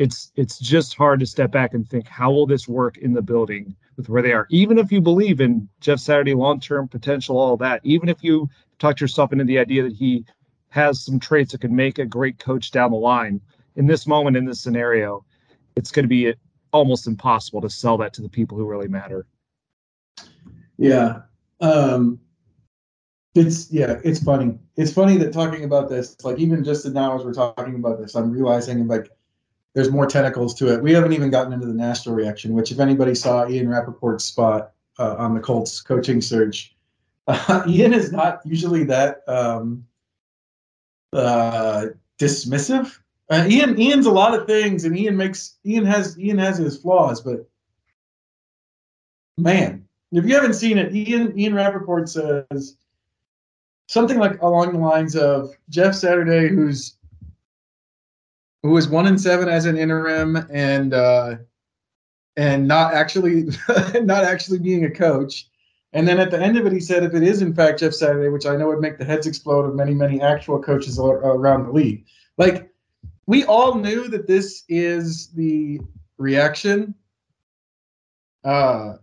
[0.00, 3.20] it's it's just hard to step back and think how will this work in the
[3.20, 7.54] building with where they are even if you believe in jeff saturday long-term potential all
[7.54, 8.48] that even if you
[8.78, 10.24] talk yourself into the idea that he
[10.70, 13.42] has some traits that could make a great coach down the line
[13.76, 15.22] in this moment in this scenario
[15.76, 16.32] it's going to be
[16.72, 19.26] almost impossible to sell that to the people who really matter
[20.78, 21.20] yeah
[21.60, 22.18] um
[23.34, 24.58] it's yeah, it's funny.
[24.76, 28.14] It's funny that talking about this, like even just now as we're talking about this,
[28.14, 29.10] I'm realizing like
[29.74, 30.82] there's more tentacles to it.
[30.82, 34.72] We haven't even gotten into the national reaction, which if anybody saw Ian Rapoport's spot
[34.98, 36.74] uh, on the Colts coaching search,
[37.28, 39.86] uh, Ian is not usually that um,
[41.12, 41.86] uh,
[42.18, 42.98] dismissive.
[43.30, 46.78] Uh, Ian Ian's a lot of things, and Ian makes Ian has Ian has his
[46.78, 47.48] flaws, but
[49.38, 52.76] man, if you haven't seen it, Ian Ian Rapoport says
[53.90, 56.96] something like along the lines of Jeff Saturday, who's
[58.62, 61.34] who is one and seven as an interim and uh,
[62.36, 63.48] and not actually
[64.02, 65.48] not actually being a coach.
[65.92, 67.92] And then at the end of it, he said, if it is in fact Jeff
[67.92, 71.64] Saturday, which I know would make the heads explode of many, many actual coaches around
[71.64, 72.04] the league,
[72.38, 72.70] like
[73.26, 75.80] we all knew that this is the
[76.16, 76.94] reaction.
[78.44, 78.94] Uh,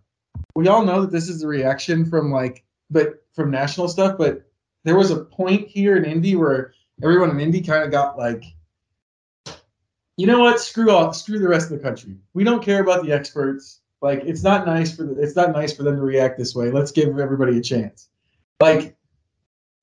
[0.56, 4.47] we all know that this is the reaction from like, but from national stuff, but
[4.84, 8.44] there was a point here in Indy where everyone in Indy kind of got like,
[10.16, 10.60] you know what?
[10.60, 11.16] Screw off.
[11.16, 12.16] Screw the rest of the country.
[12.34, 13.82] We don't care about the experts.
[14.02, 16.72] Like it's not nice for the, it's not nice for them to react this way.
[16.72, 18.10] Let's give everybody a chance.
[18.60, 18.96] Like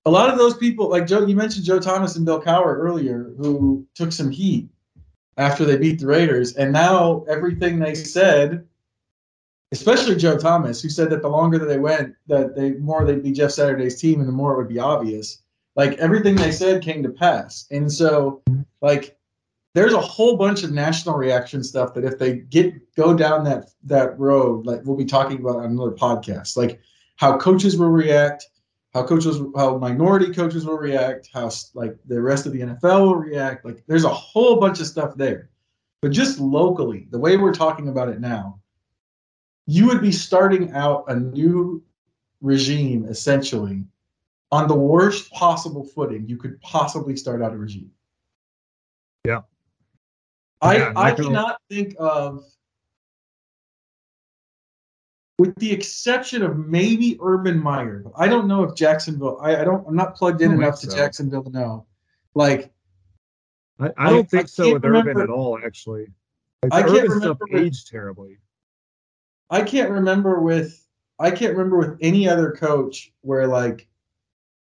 [0.07, 3.33] a lot of those people, like Joe, you mentioned Joe Thomas and Bill Cowher earlier,
[3.39, 4.69] who took some heat
[5.37, 8.67] after they beat the Raiders, and now everything they said
[9.75, 13.25] especially Joe Thomas, who said that the longer that they went, that they more they'd
[13.25, 15.43] be Jeff Saturday's team, and the more it would be obvious.
[15.75, 18.41] Like everything they said came to pass, and so
[18.81, 19.19] like
[19.75, 23.71] there's a whole bunch of national reaction stuff that if they get go down that
[23.83, 26.81] that road, like we'll be talking about on another podcast, like
[27.17, 28.47] how coaches will react,
[28.93, 33.17] how coaches, how minority coaches will react, how like the rest of the NFL will
[33.17, 33.65] react.
[33.65, 35.51] Like there's a whole bunch of stuff there,
[36.01, 38.61] but just locally, the way we're talking about it now
[39.67, 41.83] you would be starting out a new
[42.41, 43.85] regime essentially
[44.53, 47.91] on the worst possible footing you could possibly start out a regime.
[49.25, 49.43] Yeah.
[50.61, 52.45] I yeah, I cannot think of
[55.39, 58.05] with the exception of maybe Urban Meyer.
[58.17, 60.89] I don't know if Jacksonville I, I don't I'm not plugged in enough so.
[60.89, 61.87] to Jacksonville to know.
[62.35, 62.73] Like
[63.81, 66.07] I, I don't I, think so with remember, Urban at all, actually.
[66.63, 68.39] Like, I can't Urban stuff aged terribly.
[69.51, 70.87] I can't remember with
[71.19, 73.87] I can't remember with any other coach where like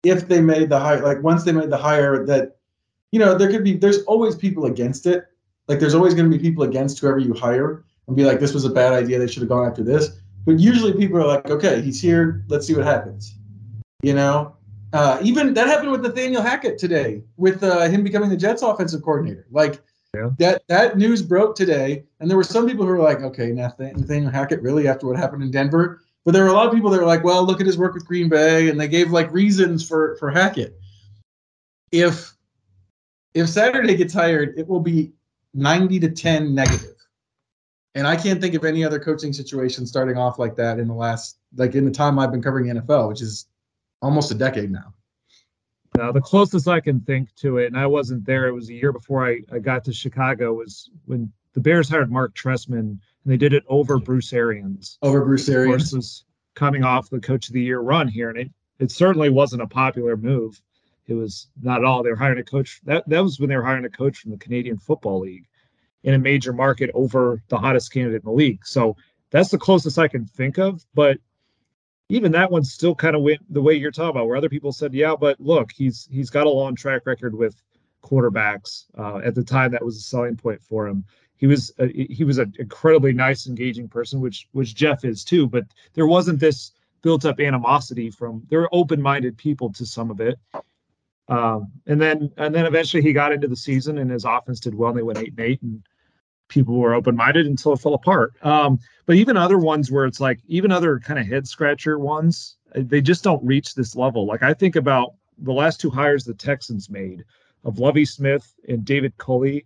[0.03, 2.57] if they made the hire like once they made the hire that
[3.11, 5.25] you know there could be there's always people against it.
[5.67, 8.53] Like there's always going to be people against whoever you hire and be like this
[8.53, 9.19] was a bad idea.
[9.19, 10.19] They should have gone after this.
[10.45, 12.45] But usually people are like okay he's here.
[12.47, 13.35] Let's see what happens.
[14.03, 14.53] You know?
[14.93, 19.01] Uh, even that happened with Nathaniel Hackett today with uh, him becoming the Jets offensive
[19.01, 19.45] coordinator.
[19.51, 19.81] Like
[20.15, 20.29] yeah.
[20.39, 24.31] That that news broke today, and there were some people who were like, "Okay, Nathaniel
[24.31, 26.99] Hackett really after what happened in Denver." But there were a lot of people that
[26.99, 29.87] were like, "Well, look at his work with Green Bay," and they gave like reasons
[29.87, 30.79] for for Hackett.
[31.91, 32.33] If
[33.33, 35.13] if Saturday gets hired, it will be
[35.53, 36.95] ninety to ten negative,
[37.95, 40.93] and I can't think of any other coaching situation starting off like that in the
[40.93, 43.45] last like in the time I've been covering NFL, which is
[44.01, 44.93] almost a decade now.
[45.99, 48.73] Uh, the closest I can think to it, and I wasn't there, it was a
[48.73, 52.99] year before I, I got to Chicago, was when the Bears hired Mark Trestman, and
[53.25, 54.97] they did it over Bruce Arians.
[55.01, 55.93] Over Bruce Arians.
[55.93, 59.61] was coming off the Coach of the Year run here, and it, it certainly wasn't
[59.61, 60.61] a popular move.
[61.07, 62.03] It was not at all.
[62.03, 62.81] They were hiring a coach.
[62.83, 65.47] That that was when they were hiring a coach from the Canadian Football League
[66.03, 68.65] in a major market over the hottest candidate in the league.
[68.65, 68.97] So
[69.29, 70.85] that's the closest I can think of.
[70.93, 71.19] But
[72.09, 74.71] even that one still kind of went the way you're talking about, where other people
[74.71, 77.61] said, "Yeah, but look, he's he's got a long track record with
[78.03, 81.03] quarterbacks." Uh, at the time, that was a selling point for him.
[81.35, 85.47] He was a, he was an incredibly nice, engaging person, which which Jeff is too.
[85.47, 88.43] But there wasn't this built up animosity from.
[88.49, 90.39] There were open minded people to some of it.
[91.29, 94.73] Um, and then and then eventually he got into the season and his offense did
[94.73, 95.83] well and they went eight and eight and
[96.49, 98.33] people were open-minded until it fell apart.
[98.43, 102.57] Um, but even other ones where it's like even other kind of head scratcher ones,
[102.75, 104.25] uh, they just don't reach this level.
[104.25, 107.23] Like I think about the last two hires the Texans made
[107.63, 109.65] of Lovie Smith and David Culley,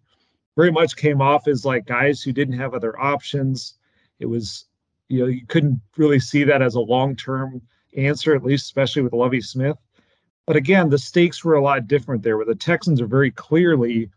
[0.56, 3.76] very much came off as like guys who didn't have other options.
[4.20, 4.66] It was,
[5.08, 7.62] you know, you couldn't really see that as a long-term
[7.96, 9.78] answer, at least especially with Lovie Smith.
[10.48, 14.10] But again, the stakes were a lot different there, where the Texans are very clearly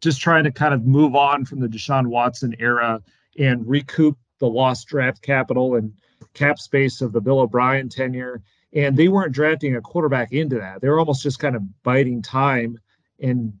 [0.00, 3.02] just trying to kind of move on from the Deshaun Watson era
[3.38, 5.92] and recoup the lost draft capital and
[6.34, 8.42] cap space of the Bill O'Brien tenure.
[8.72, 10.80] And they weren't drafting a quarterback into that.
[10.80, 12.78] They were almost just kind of biding time
[13.20, 13.52] and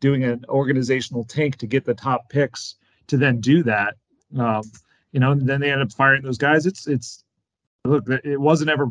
[0.00, 2.76] doing an organizational tank to get the top picks
[3.08, 3.94] to then do that.
[4.38, 4.62] Um,
[5.12, 6.64] you know, and then they end up firing those guys.
[6.64, 7.24] It's it's
[7.84, 8.88] look, it wasn't ever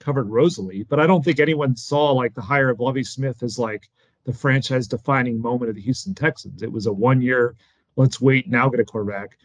[0.00, 3.58] covered rosily, but I don't think anyone saw like the hire of Lovie Smith as
[3.58, 3.88] like
[4.24, 6.62] the franchise defining moment of the Houston Texans.
[6.62, 7.56] It was a one year,
[7.96, 9.38] let's wait, now get a quarterback.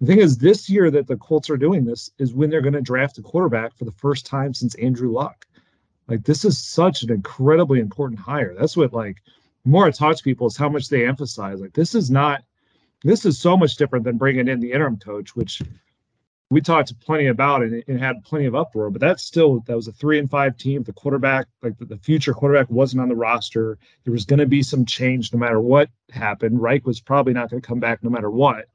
[0.00, 2.74] The thing is, this year that the Colts are doing this is when they're going
[2.74, 5.46] to draft a quarterback for the first time since Andrew Luck.
[6.08, 8.54] Like, this is such an incredibly important hire.
[8.58, 9.22] That's what, like,
[9.64, 11.60] more I talk to people is how much they emphasize.
[11.60, 12.42] Like, this is not,
[13.02, 15.62] this is so much different than bringing in the interim coach, which
[16.50, 18.90] we talked plenty about it and, had plenty of uproar.
[18.90, 20.82] But that's still that was a three and five team.
[20.82, 23.78] The quarterback, like the, future quarterback, wasn't on the roster.
[24.04, 26.60] There was going to be some change no matter what happened.
[26.60, 28.66] Reich was probably not going to come back no matter what.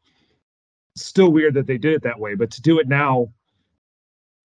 [0.95, 3.31] still weird that they did it that way, but to do it now,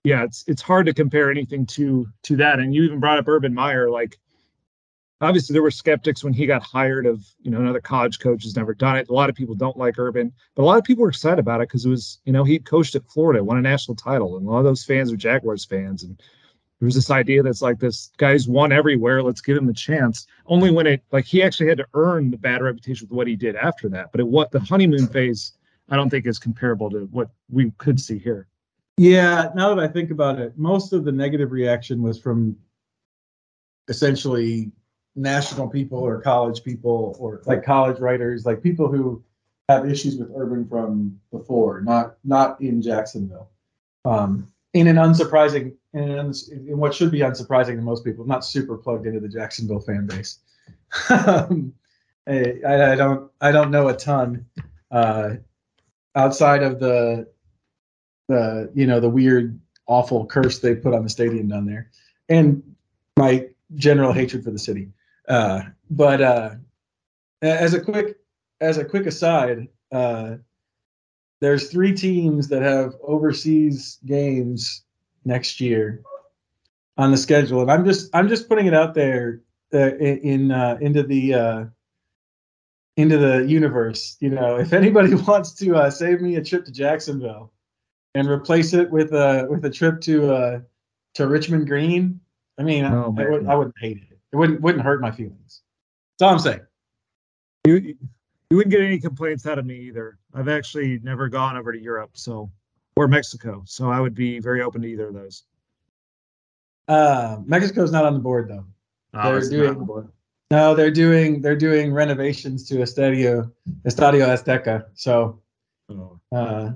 [0.05, 2.59] yeah, it's it's hard to compare anything to to that.
[2.59, 4.19] And you even brought up Urban Meyer, like
[5.21, 8.57] obviously there were skeptics when he got hired of you know another college coach has
[8.57, 9.09] never done it.
[9.09, 11.61] A lot of people don't like urban but a lot of people were excited about
[11.61, 14.47] it because it was you know he coached at florida won a national title and
[14.47, 16.21] a lot of those fans are jaguars fans and
[16.81, 20.27] there was this idea that's like this guy's won everywhere let's give him a chance
[20.47, 23.37] only when it like he actually had to earn the bad reputation with what he
[23.37, 25.53] did after that but it what the honeymoon phase
[25.91, 28.49] i don't think is comparable to what we could see here.
[28.97, 32.57] Yeah now that i think about it most of the negative reaction was from
[33.89, 34.73] essentially
[35.17, 39.23] national people or college people or like college writers, like people who
[39.69, 43.49] have issues with Urban from before, not not in Jacksonville.
[44.05, 48.45] Um, in an unsurprising, in, an, in what should be unsurprising to most people, not
[48.45, 50.41] super plugged into the Jacksonville fan base.
[51.11, 51.73] um,
[52.27, 54.47] I, I, don't I don't know a ton
[54.91, 55.35] uh,
[56.15, 57.29] outside of the
[58.29, 61.91] the you know the weird awful curse they put on the stadium down there,
[62.29, 62.63] and
[63.17, 64.89] my general hatred for the city.
[65.29, 66.51] Uh, but uh,
[67.43, 68.17] as a quick
[68.61, 70.37] as a quick aside, uh,
[71.41, 74.83] there's three teams that have overseas games
[75.25, 76.03] next year
[76.97, 80.79] on the schedule, and I'm just I'm just putting it out there uh, in uh,
[80.81, 81.65] into the uh,
[82.97, 84.17] into the universe.
[84.21, 87.53] You know, if anybody wants to uh, save me a trip to Jacksonville
[88.15, 90.61] and replace it with a with a trip to uh,
[91.15, 92.21] to Richmond Green,
[92.59, 94.14] I mean, oh, I, I, would, I wouldn't hate it.
[94.35, 95.63] It wouldn't wouldn't hurt my feelings.
[96.19, 96.63] That's all I'm saying.
[97.65, 97.95] You
[98.51, 100.19] you wouldn't get any complaints out of me either.
[100.35, 102.51] I've actually never gone over to Europe, so
[102.97, 105.45] or Mexico, so I would be very open to either of those.
[106.89, 108.65] Uh, Mexico's not on the board though.
[109.15, 110.09] Oh, they're doing the
[110.51, 113.49] no, they're doing they're doing renovations to Estadio
[113.87, 115.41] Estadio Azteca, so
[115.91, 116.19] oh.
[116.33, 116.73] uh,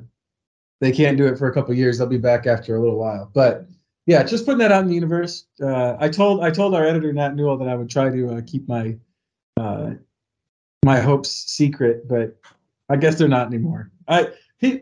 [0.80, 1.98] they can't do it for a couple years.
[1.98, 3.66] They'll be back after a little while, but
[4.08, 5.44] yeah, just putting that out in the universe.
[5.62, 8.40] Uh, I told I told our editor Nat Newell that I would try to uh,
[8.46, 8.96] keep my
[9.58, 9.90] uh,
[10.82, 12.34] my hopes secret, but
[12.88, 13.90] I guess they're not anymore.
[14.08, 14.80] I he,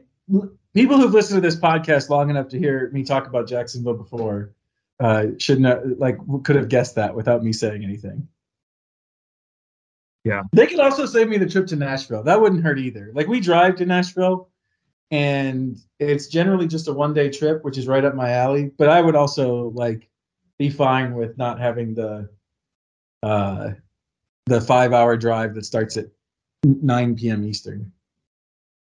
[0.75, 4.55] people who've listened to this podcast long enough to hear me talk about Jacksonville before
[5.01, 8.29] uh, should know like could have guessed that without me saying anything.
[10.23, 12.23] Yeah, they could also save me the trip to Nashville.
[12.23, 13.11] That wouldn't hurt either.
[13.13, 14.51] Like we drive to Nashville
[15.11, 18.71] and it's generally just a one day trip, which is right up my alley.
[18.77, 20.09] But I would also like
[20.59, 22.29] be fine with not having the
[23.23, 23.71] uh
[24.47, 26.07] the five hour drive that starts at
[26.65, 27.45] 9 p.m.
[27.45, 27.93] Eastern.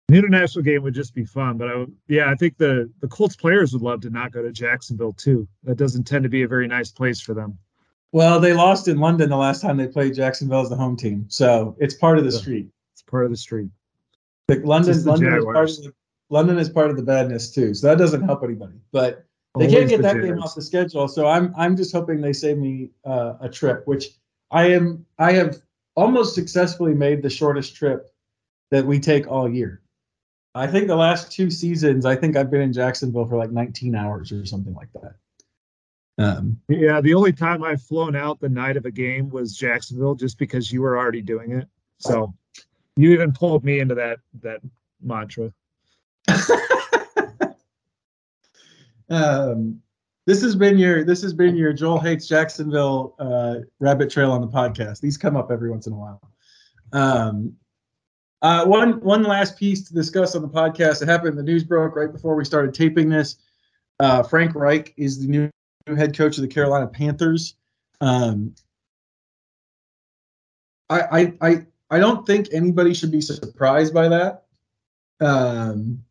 [0.08, 3.08] The international game would just be fun, but I would, yeah, I think the the
[3.08, 5.46] Colts players would love to not go to Jacksonville too.
[5.62, 7.58] That doesn't tend to be a very nice place for them.
[8.12, 11.26] Well, they lost in London the last time they played Jacksonville as the home team,
[11.28, 12.68] so it's part of the street.
[12.92, 13.70] It's part of the street.
[14.48, 15.92] Like London, London is, part of the,
[16.30, 18.74] London is part of the badness too, so that doesn't help anybody.
[18.92, 19.26] But
[19.58, 22.20] they Always can't get the that game off the schedule, so I'm I'm just hoping
[22.20, 24.10] they save me uh, a trip, which
[24.50, 25.60] I am I have
[25.96, 28.10] almost successfully made the shortest trip
[28.70, 29.82] that we take all year.
[30.54, 33.94] I think the last two seasons, I think I've been in Jacksonville for like 19
[33.94, 35.14] hours or something like that.
[36.18, 40.14] Um, Yeah, the only time I've flown out the night of a game was Jacksonville,
[40.14, 41.68] just because you were already doing it.
[41.98, 42.34] So
[42.96, 44.60] you even pulled me into that that
[45.00, 45.52] mantra.
[49.10, 49.80] Um,
[50.26, 54.40] this has been your this has been your Joel hates Jacksonville uh, rabbit trail on
[54.40, 55.00] the podcast.
[55.00, 56.20] These come up every once in a while.
[56.92, 57.54] Um,
[58.42, 61.02] uh, one one last piece to discuss on the podcast.
[61.02, 61.36] It happened.
[61.36, 63.36] The news broke right before we started taping this.
[63.98, 65.50] Uh, Frank Reich is the new,
[65.96, 67.56] head coach of the Carolina Panthers.
[68.00, 68.54] Um,
[70.88, 74.44] I, I I I don't think anybody should be surprised by that.
[75.20, 76.02] Um,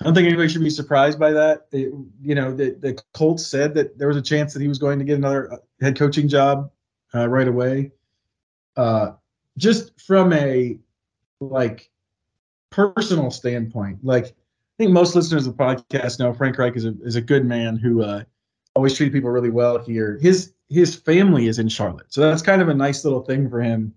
[0.00, 1.66] I don't think anybody should be surprised by that.
[1.72, 4.78] It- you know, the, the Colts said that there was a chance that he was
[4.78, 6.70] going to get another uh, head coaching job
[7.14, 7.92] uh, right away.
[8.76, 9.12] Uh,
[9.56, 10.76] just from a
[11.40, 11.90] like
[12.70, 14.32] personal standpoint, like I
[14.78, 17.76] think most listeners of the podcast know Frank Reich is a is a good man
[17.76, 18.24] who uh,
[18.74, 20.18] always treated people really well here.
[20.20, 23.60] His his family is in Charlotte, so that's kind of a nice little thing for
[23.60, 23.94] him,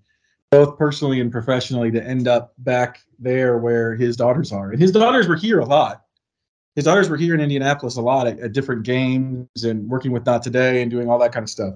[0.52, 4.72] both personally and professionally, to end up back there where his daughters are.
[4.72, 6.04] And his daughters were here a lot.
[6.76, 10.26] His daughters were here in Indianapolis a lot at, at different games and working with
[10.26, 11.74] Not Today and doing all that kind of stuff.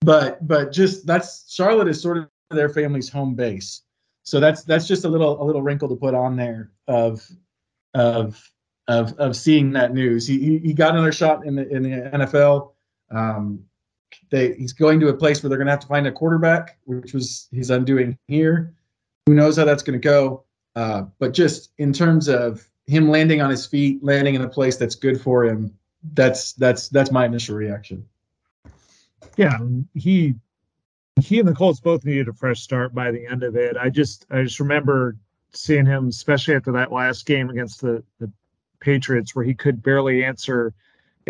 [0.00, 3.82] But but just that's Charlotte is sort of their family's home base.
[4.22, 7.28] So that's that's just a little a little wrinkle to put on there of
[7.94, 8.50] of
[8.88, 10.26] of of seeing that news.
[10.26, 12.72] He he, he got another shot in the in the NFL.
[13.10, 13.64] Um,
[14.30, 16.78] they he's going to a place where they're going to have to find a quarterback,
[16.84, 18.74] which was he's undoing here.
[19.26, 20.44] Who knows how that's going to go?
[20.76, 24.76] Uh, but just in terms of him landing on his feet, landing in a place
[24.76, 25.76] that's good for him,
[26.14, 28.06] that's that's that's my initial reaction.
[29.36, 29.58] Yeah,
[29.94, 30.34] he
[31.20, 33.76] he and the Colts both needed a fresh start by the end of it.
[33.76, 35.16] I just I just remember
[35.52, 38.30] seeing him, especially after that last game against the the
[38.80, 40.72] Patriots, where he could barely answer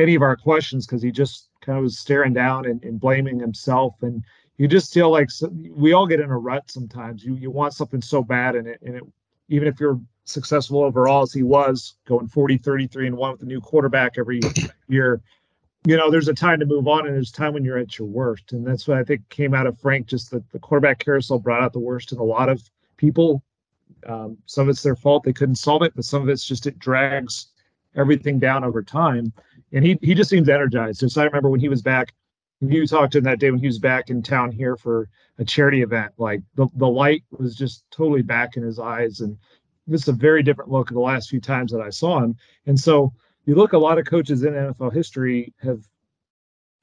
[0.01, 3.39] any of our questions because he just kind of was staring down and, and blaming
[3.39, 3.95] himself.
[4.03, 4.25] And
[4.59, 7.25] you just feel like so, we all get in a rut sometimes.
[7.25, 9.03] You you want something so bad, and it and it
[9.49, 13.47] even if you're successful overall as he was going 40 33 and one with a
[13.47, 14.41] new quarterback every
[14.89, 15.21] year
[15.87, 18.09] you know, there's a time to move on and there's time when you're at your
[18.09, 18.53] worst.
[18.53, 20.07] And that's what I think came out of Frank.
[20.07, 22.63] Just that the quarterback carousel brought out the worst in a lot of
[22.97, 23.43] people.
[24.07, 25.25] Um, some of it's their fault.
[25.25, 27.49] They couldn't solve it, but some of it's just it drags
[27.97, 29.33] everything down over time.
[29.73, 31.01] And he, he just seems energized.
[31.01, 32.13] Just I remember when he was back,
[32.61, 35.45] you talked to him that day when he was back in town here for a
[35.45, 39.21] charity event, like the, the light was just totally back in his eyes.
[39.21, 39.39] And
[39.87, 42.37] this is a very different look of the last few times that I saw him.
[42.67, 43.13] And so,
[43.47, 45.81] you look a lot of coaches in NFL history have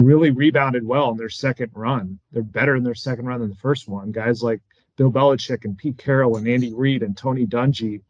[0.02, 2.20] really rebounded well in their second run.
[2.32, 4.12] They're better in their second run than the first one.
[4.12, 4.62] Guys like
[4.96, 8.02] Bill Belichick and Pete Carroll and Andy Reid and Tony Dungy.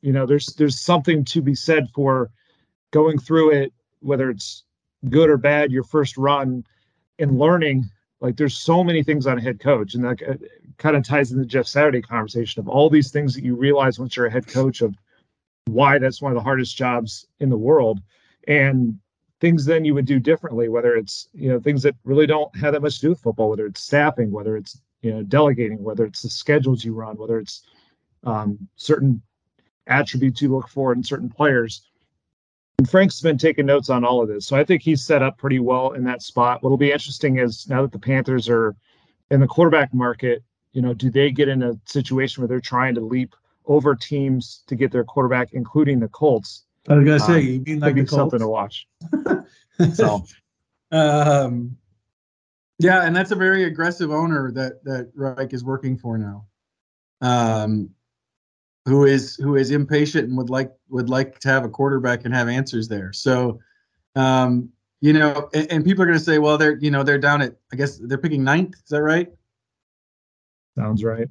[0.00, 2.30] You know, there's there's something to be said for
[2.90, 4.64] going through it, whether it's
[5.08, 6.64] good or bad, your first run
[7.18, 7.84] and learning.
[8.20, 10.40] Like there's so many things on a head coach, and that
[10.78, 14.16] kind of ties into Jeff Saturday conversation of all these things that you realize once
[14.16, 14.94] you're a head coach of
[15.66, 18.00] why that's one of the hardest jobs in the world
[18.48, 18.98] and
[19.40, 22.72] things then you would do differently whether it's you know things that really don't have
[22.72, 26.04] that much to do with football whether it's staffing whether it's you know delegating whether
[26.04, 27.62] it's the schedules you run whether it's
[28.24, 29.22] um, certain
[29.86, 31.89] attributes you look for in certain players
[32.80, 35.36] and frank's been taking notes on all of this so i think he's set up
[35.36, 38.74] pretty well in that spot what'll be interesting is now that the panthers are
[39.30, 42.94] in the quarterback market you know do they get in a situation where they're trying
[42.94, 43.34] to leap
[43.70, 46.64] over teams to get their quarterback, including the Colts.
[46.88, 48.86] I was gonna Um, say, you mean like the something to watch.
[49.94, 50.22] So
[50.90, 51.74] um,
[52.78, 56.44] yeah, and that's a very aggressive owner that that Reich is working for now.
[57.22, 57.88] Um,
[58.86, 62.34] who is who is impatient and would like would like to have a quarterback and
[62.34, 63.12] have answers there.
[63.12, 63.60] So,
[64.16, 64.70] um,
[65.00, 67.42] you know, and, and people are going to say, well, they're you know they're down
[67.42, 68.74] at I guess they're picking ninth.
[68.74, 69.28] Is that right?
[70.78, 71.28] sounds right.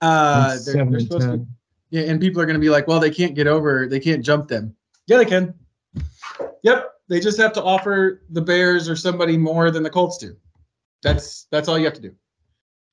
[0.00, 1.38] Uh, they're, seven they're and supposed to ten.
[1.44, 4.00] be, Yeah, and people are going to be like, well, they can't get over, they
[4.00, 4.74] can't jump them.
[5.06, 5.54] Yeah, they can.
[6.62, 10.36] Yep, they just have to offer the Bears or somebody more than the Colts do.
[11.02, 12.14] That's that's all you have to do.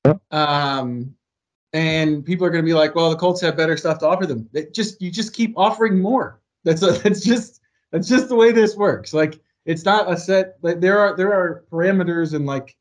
[0.04, 0.20] Yep.
[0.30, 1.14] Um,
[1.72, 4.26] and people are going to be like, well, the Colts have better stuff to offer
[4.26, 4.48] them.
[4.52, 6.40] It just you just keep offering more.
[6.64, 7.60] That's a, that's just
[7.92, 9.12] that's just the way this works.
[9.12, 10.56] Like it's not a set.
[10.62, 12.76] Like there are there are parameters and like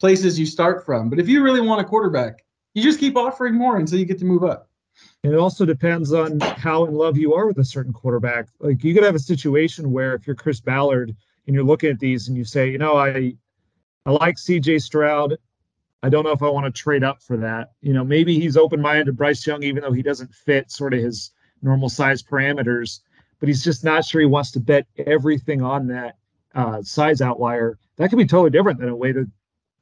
[0.00, 1.10] places you start from.
[1.10, 4.18] But if you really want a quarterback, you just keep offering more until you get
[4.18, 4.68] to move up.
[5.24, 8.48] And it also depends on how in love you are with a certain quarterback.
[8.60, 11.14] Like you could have a situation where if you're Chris Ballard
[11.46, 13.34] and you're looking at these and you say, you know, I
[14.06, 15.36] I like CJ Stroud.
[16.02, 17.72] I don't know if I want to trade up for that.
[17.80, 20.94] You know, maybe he's open minded to Bryce Young, even though he doesn't fit sort
[20.94, 21.32] of his
[21.62, 23.00] normal size parameters,
[23.40, 26.16] but he's just not sure he wants to bet everything on that
[26.54, 27.78] uh, size outlier.
[27.96, 29.30] That could be totally different than a way that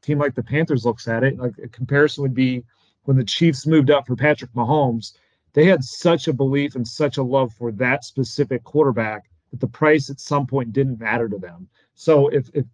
[0.01, 1.39] team like the Panthers looks at it.
[1.39, 2.65] Like a comparison would be
[3.05, 5.13] when the Chiefs moved up for Patrick Mahomes
[5.57, 9.67] they had such a belief and such a love for that specific quarterback that the
[9.67, 11.67] price at some point didn't matter to them.
[11.95, 12.67] So if, if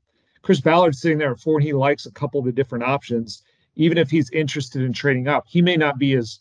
[0.43, 3.43] Chris Ballard's sitting there at four and he likes a couple of the different options,
[3.77, 6.41] even if he's interested in trading up, he may not be as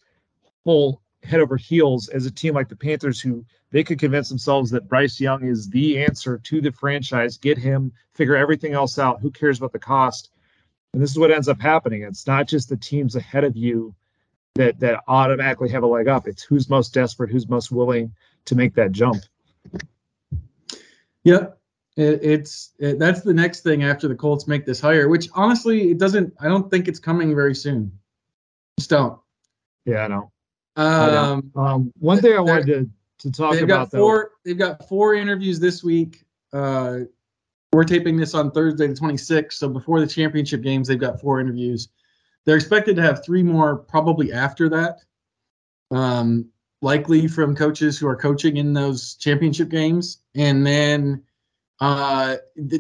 [0.64, 4.72] full head over heels as a team like the Panthers, who they could convince themselves
[4.72, 9.22] that Bryce Young is the answer to the franchise, get him, figure everything else out.
[9.22, 10.32] Who cares about the cost?
[10.94, 12.02] And this is what ends up happening.
[12.02, 13.96] It's not just the teams ahead of you
[14.56, 16.28] that that automatically have a leg up.
[16.28, 18.14] It's who's most desperate, who's most willing
[18.46, 19.24] to make that jump.
[21.24, 21.61] Yep.
[21.98, 25.92] It, it's it, that's the next thing after the Colts make this hire, which honestly,
[25.92, 26.34] it doesn't.
[26.40, 27.92] I don't think it's coming very soon.
[28.80, 29.20] Just don't.
[29.86, 30.32] Yeah, I know.
[30.78, 32.90] Um, um, one thing I wanted to
[33.20, 34.32] to talk they've about got four.
[34.46, 36.24] They've got four interviews this week.
[36.54, 37.00] Uh,
[37.74, 41.40] we're taping this on Thursday the 26th, so before the championship games, they've got four
[41.40, 41.90] interviews.
[42.46, 45.00] They're expected to have three more probably after that.
[45.90, 46.50] Um,
[46.82, 50.20] likely from coaches who are coaching in those championship games.
[50.36, 51.24] And then
[51.82, 52.38] uh,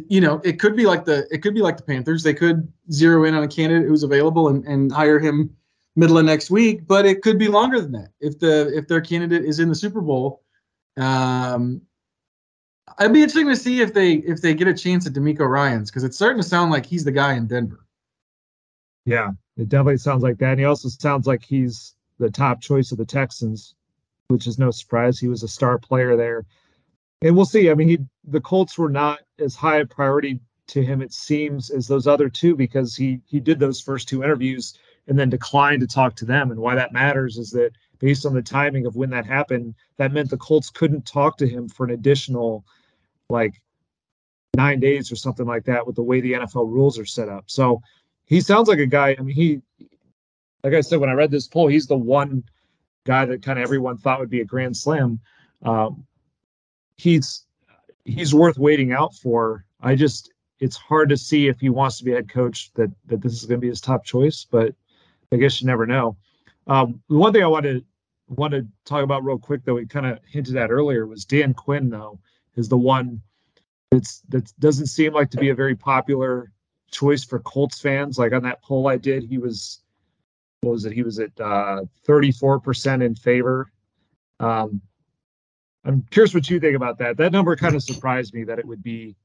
[0.09, 2.21] you know, it could be like the it could be like the Panthers.
[2.21, 5.55] They could zero in on a candidate who's available and, and hire him
[5.95, 9.01] middle of next week, but it could be longer than that if the if their
[9.01, 10.43] candidate is in the Super Bowl.
[10.97, 11.81] Um,
[12.99, 15.89] I'd be interesting to see if they if they get a chance at DeMeco Ryans
[15.89, 17.83] because it's starting to sound like he's the guy in Denver.
[19.05, 20.51] Yeah, it definitely sounds like that.
[20.51, 23.73] And he also sounds like he's the top choice of the Texans,
[24.27, 25.19] which is no surprise.
[25.19, 26.45] He was a star player there.
[27.21, 27.69] And we'll see.
[27.69, 31.69] I mean, he the Colts were not as high a priority to him, it seems,
[31.69, 34.73] as those other two, because he he did those first two interviews
[35.07, 36.51] and then declined to talk to them.
[36.51, 40.11] And why that matters is that based on the timing of when that happened, that
[40.11, 42.65] meant the Colts couldn't talk to him for an additional
[43.29, 43.61] like
[44.55, 47.45] nine days or something like that with the way the NFL rules are set up.
[47.47, 47.81] So
[48.25, 49.15] he sounds like a guy.
[49.17, 49.61] I mean, he,
[50.63, 52.43] like I said, when I read this poll, he's the one
[53.05, 55.19] guy that kind of everyone thought would be a grand slam.
[55.63, 56.05] Um,
[57.01, 57.45] he's
[58.05, 59.65] he's worth waiting out for.
[59.81, 63.21] I just it's hard to see if he wants to be head coach that that
[63.21, 64.75] this is going to be his top choice, but
[65.31, 66.17] I guess you never know.
[66.67, 67.83] Um, one thing I want to
[68.27, 71.53] want to talk about real quick, though, we kind of hinted at earlier, was Dan
[71.53, 71.89] Quinn.
[71.89, 72.19] Though
[72.55, 73.21] is the one
[73.89, 76.51] that's that doesn't seem like to be a very popular
[76.91, 78.19] choice for Colts fans.
[78.19, 79.81] Like on that poll I did, he was
[80.61, 80.93] what was it?
[80.93, 83.71] He was at uh, 34% in favor.
[84.39, 84.81] Um,
[85.83, 87.17] I'm curious what you think about that.
[87.17, 89.15] That number kind of surprised me that it would be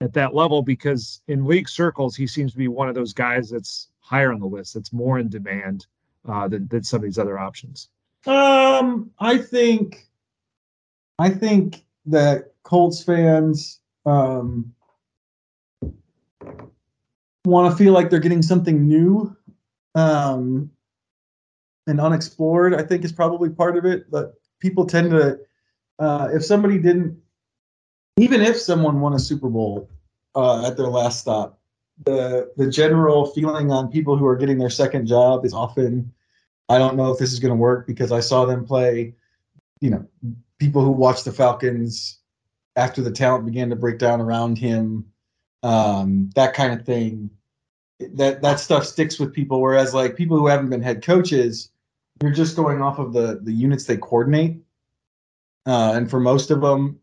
[0.00, 3.50] at that level because in league circles he seems to be one of those guys
[3.50, 5.86] that's higher on the list, that's more in demand
[6.28, 7.88] uh, than than some of these other options.
[8.26, 10.08] Um, I think,
[11.18, 14.72] I think that Colts fans um,
[17.44, 19.36] want to feel like they're getting something new
[19.94, 20.70] um,
[21.86, 22.74] and unexplored.
[22.74, 24.10] I think is probably part of it.
[24.10, 25.38] But people tend to,
[25.98, 27.18] uh, if somebody didn't,
[28.18, 29.90] even if someone won a Super Bowl
[30.34, 31.58] uh, at their last stop,
[32.04, 36.12] the the general feeling on people who are getting their second job is often,
[36.68, 39.14] I don't know if this is going to work because I saw them play.
[39.80, 40.06] You know,
[40.58, 42.18] people who watched the Falcons
[42.76, 45.04] after the talent began to break down around him
[45.64, 47.30] um, that kind of thing.
[48.14, 49.60] That that stuff sticks with people.
[49.60, 51.70] Whereas like people who haven't been head coaches,
[52.22, 54.58] you're just going off of the the units they coordinate.
[55.66, 56.98] Uh, and for most of them,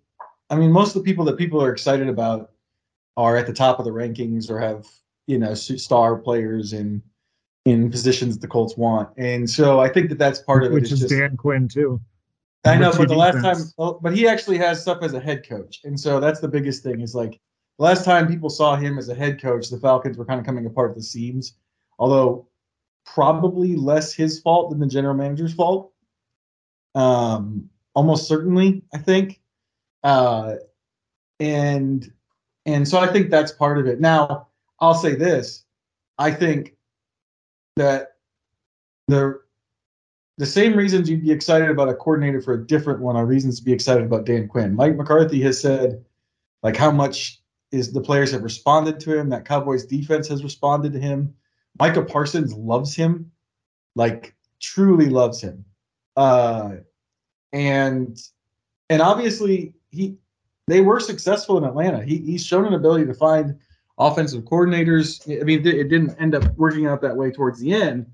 [0.49, 2.51] I mean, most of the people that people are excited about
[3.17, 4.85] are at the top of the rankings or have
[5.27, 7.01] you know star players in
[7.65, 9.09] in positions the Colts want.
[9.17, 12.01] And so I think that that's part of Which is just, Dan Quinn too.
[12.65, 13.73] I know, but the last time, defense.
[13.77, 16.83] well, but he actually has stuff as a head coach, and so that's the biggest
[16.83, 17.01] thing.
[17.01, 17.39] Is like
[17.79, 20.65] last time people saw him as a head coach, the Falcons were kind of coming
[20.65, 21.55] apart at the seams.
[21.97, 22.47] Although
[23.05, 25.91] probably less his fault than the general manager's fault.
[26.93, 28.83] um, almost certainly.
[28.93, 29.41] I think,
[30.03, 30.55] uh,
[31.39, 32.11] and
[32.65, 33.99] and so I think that's part of it.
[33.99, 34.47] Now,
[34.79, 35.63] I'll say this:
[36.17, 36.75] I think
[37.75, 38.15] that
[39.07, 39.41] the
[40.37, 43.59] the same reasons you'd be excited about a coordinator for a different one are reasons
[43.59, 44.75] to be excited about Dan Quinn.
[44.75, 46.03] Mike McCarthy has said
[46.63, 50.93] like how much is the players have responded to him, that Cowboys defense has responded
[50.93, 51.33] to him.
[51.79, 53.31] Micah Parsons loves him,
[53.95, 55.63] like truly loves him.
[56.15, 56.77] Uh
[57.53, 58.17] and
[58.89, 60.17] and obviously he
[60.67, 62.03] they were successful in Atlanta.
[62.03, 63.57] He, he's shown an ability to find
[63.97, 65.21] offensive coordinators.
[65.29, 68.07] I mean, it didn't end up working out that way towards the end,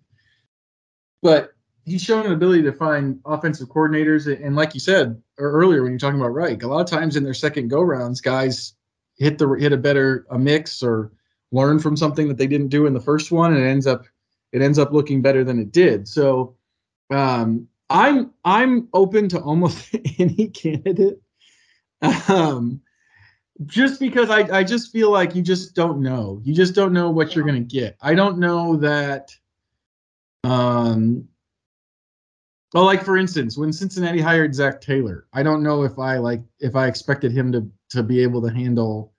[1.21, 1.51] but
[1.85, 4.27] he's shown an ability to find offensive coordinators.
[4.43, 7.23] And like you said earlier, when you're talking about Reich, a lot of times in
[7.23, 8.73] their second go rounds, guys
[9.17, 11.11] hit the hit a better a mix or
[11.51, 14.05] learn from something that they didn't do in the first one, and it ends up
[14.51, 16.07] it ends up looking better than it did.
[16.07, 16.55] So
[17.09, 21.21] um, I'm I'm open to almost any candidate.
[22.27, 22.81] Um,
[23.65, 26.41] just because I, I just feel like you just don't know.
[26.43, 27.97] You just don't know what you're gonna get.
[28.01, 29.31] I don't know that
[30.43, 31.27] um
[32.73, 36.41] well, like for instance, when Cincinnati hired Zac Taylor, I don't know if I like
[36.59, 39.13] if I expected him to to be able to handle.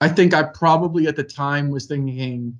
[0.00, 2.58] I think I probably at the time was thinking,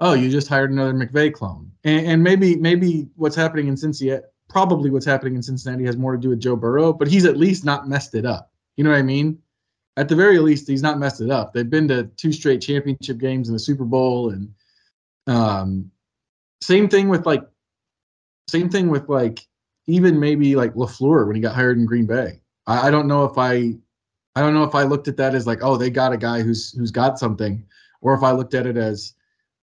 [0.00, 4.24] "Oh, you just hired another McVay clone," and, and maybe maybe what's happening in Cincinnati,
[4.48, 7.36] probably what's happening in Cincinnati has more to do with Joe Burrow, but he's at
[7.36, 8.50] least not messed it up.
[8.76, 9.38] You know what I mean?
[9.96, 11.52] At the very least, he's not messed it up.
[11.52, 14.54] They've been to two straight championship games in the Super Bowl, and
[15.26, 15.90] um,
[16.60, 17.42] same thing with like,
[18.46, 19.40] same thing with like
[19.86, 22.40] even maybe like LaFleur when he got hired in Green Bay.
[22.66, 23.74] I, I don't know if I
[24.36, 26.42] I don't know if I looked at that as like, oh, they got a guy
[26.42, 27.66] who's who's got something,
[28.00, 29.14] or if I looked at it as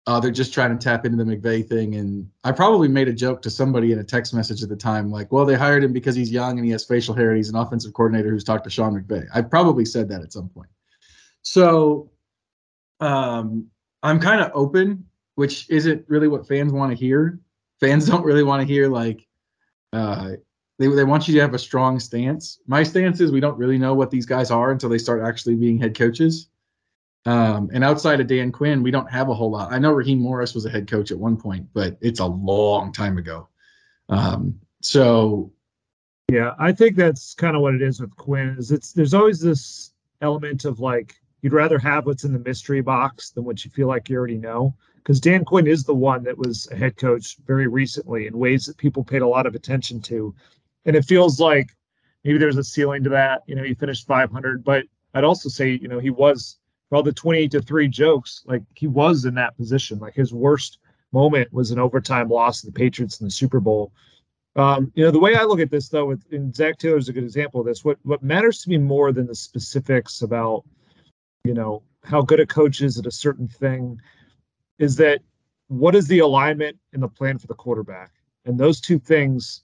[0.06, 1.96] uh, they're just trying to tap into the McVay thing.
[1.96, 5.10] And I probably made a joke to somebody in a text message at the time,
[5.10, 7.48] like, well, they hired him because he's young and he has facial hair and he's
[7.48, 9.26] an offensive coordinator who's talked to Sean McVay.
[9.34, 10.70] I probably said that at some point.
[11.42, 12.10] So
[13.00, 13.66] um,
[14.02, 15.04] I'm kind of open,
[15.34, 17.40] which isn't really what fans want to hear.
[17.80, 19.26] Fans don't really want to hear like,
[19.92, 20.32] uh,
[20.78, 22.60] they, they want you to have a strong stance.
[22.66, 25.56] My stance is we don't really know what these guys are until they start actually
[25.56, 26.48] being head coaches.
[27.26, 29.72] Um, and outside of Dan Quinn, we don't have a whole lot.
[29.72, 32.92] I know Raheem Morris was a head coach at one point, but it's a long
[32.92, 33.48] time ago.
[34.08, 35.52] Um, so,
[36.30, 38.56] yeah, I think that's kind of what it is with Quinn.
[38.58, 42.80] Is it's there's always this element of like you'd rather have what's in the mystery
[42.80, 44.74] box than what you feel like you already know
[45.06, 48.66] because Dan Quinn is the one that was a head coach very recently in ways
[48.66, 50.34] that people paid a lot of attention to.
[50.84, 51.68] And it feels like
[52.24, 53.42] maybe there's a ceiling to that.
[53.46, 54.82] You know, he finished 500, but
[55.14, 56.58] I'd also say, you know, he was
[56.88, 59.98] for all the 28 to 3 jokes, like he was in that position.
[59.98, 60.78] Like his worst
[61.12, 63.92] moment was an overtime loss to the Patriots in the Super Bowl.
[64.56, 67.08] Um, you know, the way I look at this though, with and Zac Taylor is
[67.08, 67.84] a good example of this.
[67.84, 70.64] What what matters to me more than the specifics about,
[71.44, 74.00] you know, how good a coach is at a certain thing
[74.78, 75.20] is that
[75.68, 78.12] what is the alignment and the plan for the quarterback?
[78.46, 79.62] And those two things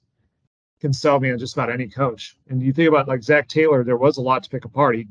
[0.80, 2.36] can sell me on just about any coach.
[2.48, 4.96] And you think about like Zac Taylor, there was a lot to pick apart.
[4.96, 5.06] He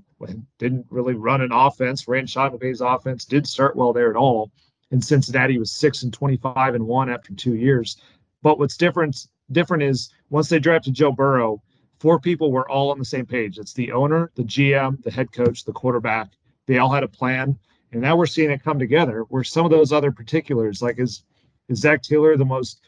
[0.58, 4.52] didn't really run an offense, ran Sean McVay's offense, did start well there at all.
[4.92, 7.98] In Cincinnati, was six and twenty-five and one after two years.
[8.42, 11.62] But what's different different is once they drafted Joe Burrow,
[12.00, 13.58] four people were all on the same page.
[13.58, 16.32] It's the owner, the GM, the head coach, the quarterback.
[16.68, 17.58] They all had a plan.
[17.92, 21.24] And now we're seeing it come together where some of those other particulars, like is
[21.70, 22.82] is Zac Taylor the most,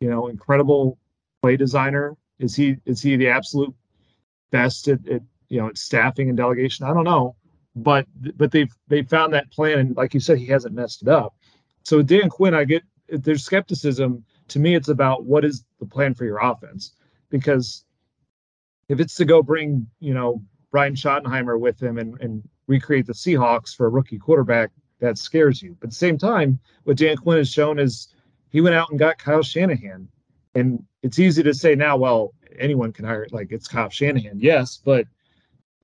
[0.00, 0.98] you know, incredible
[1.42, 2.16] play designer?
[2.38, 3.74] Is he is he the absolute
[4.50, 5.22] best at, at
[5.52, 6.86] you know at staffing and delegation?
[6.86, 7.36] I don't know.
[7.76, 11.08] But but they've they found that plan and like you said, he hasn't messed it
[11.08, 11.34] up.
[11.82, 14.24] So Dan Quinn, I get there's skepticism.
[14.48, 16.92] To me, it's about what is the plan for your offense?
[17.30, 17.84] Because
[18.88, 23.12] if it's to go bring, you know, Brian Schottenheimer with him and, and recreate the
[23.12, 25.76] Seahawks for a rookie quarterback, that scares you.
[25.80, 28.08] But at the same time, what Dan Quinn has shown is
[28.50, 30.08] he went out and got Kyle Shanahan.
[30.54, 34.38] And it's easy to say now, well, anyone can hire like it's Kyle Shanahan.
[34.38, 35.06] Yes, but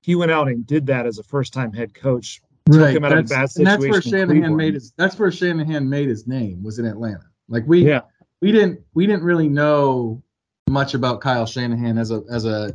[0.09, 2.41] he went out and did that as a first time head coach.
[2.67, 2.95] Right.
[2.95, 3.67] Took him out that's, of a bad situation.
[3.67, 7.27] And that's where Shanahan made his that's where Shanahan made his name was in Atlanta.
[7.51, 8.01] Like we yeah.
[8.41, 10.23] we didn't we didn't really know
[10.67, 12.75] much about Kyle Shanahan as a as a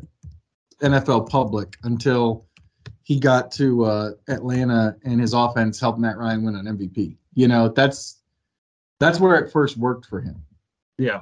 [0.84, 2.46] NFL public until
[3.02, 7.18] he got to uh, Atlanta and his offense helped Matt Ryan win an MVP.
[7.34, 8.22] You know, that's
[9.00, 10.36] that's where it first worked for him.
[11.00, 11.22] Yeah.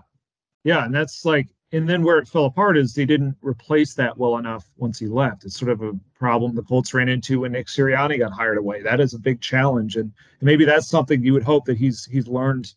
[0.66, 4.18] Yeah, and that's like and then where it fell apart is they didn't replace that
[4.18, 5.46] well enough once he left.
[5.46, 8.82] It's sort of a problem the Colts ran into when Nick Sirianni got hired away.
[8.82, 10.12] That is a big challenge, and
[10.42, 12.74] maybe that's something you would hope that he's he's learned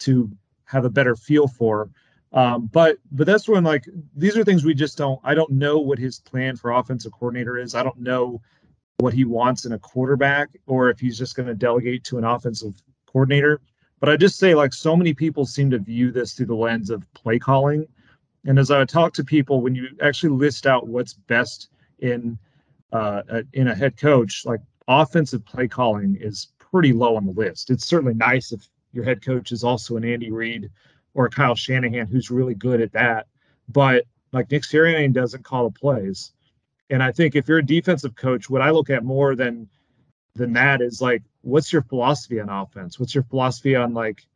[0.00, 0.30] to
[0.64, 1.90] have a better feel for.
[2.32, 5.20] Um, but but that's when like these are things we just don't.
[5.24, 7.74] I don't know what his plan for offensive coordinator is.
[7.74, 8.42] I don't know
[8.98, 12.24] what he wants in a quarterback, or if he's just going to delegate to an
[12.24, 12.74] offensive
[13.06, 13.60] coordinator.
[14.00, 16.90] But I just say like so many people seem to view this through the lens
[16.90, 17.86] of play calling.
[18.48, 21.68] And as I talk to people, when you actually list out what's best
[21.98, 22.38] in
[22.94, 23.20] uh,
[23.52, 27.68] in a head coach, like offensive play calling is pretty low on the list.
[27.68, 30.70] It's certainly nice if your head coach is also an Andy Reid
[31.12, 33.26] or Kyle Shanahan who's really good at that.
[33.68, 36.32] But like Nick Sirianni doesn't call the plays.
[36.88, 39.68] And I think if you're a defensive coach, what I look at more than
[40.34, 42.98] than that is like, what's your philosophy on offense?
[42.98, 44.26] What's your philosophy on like,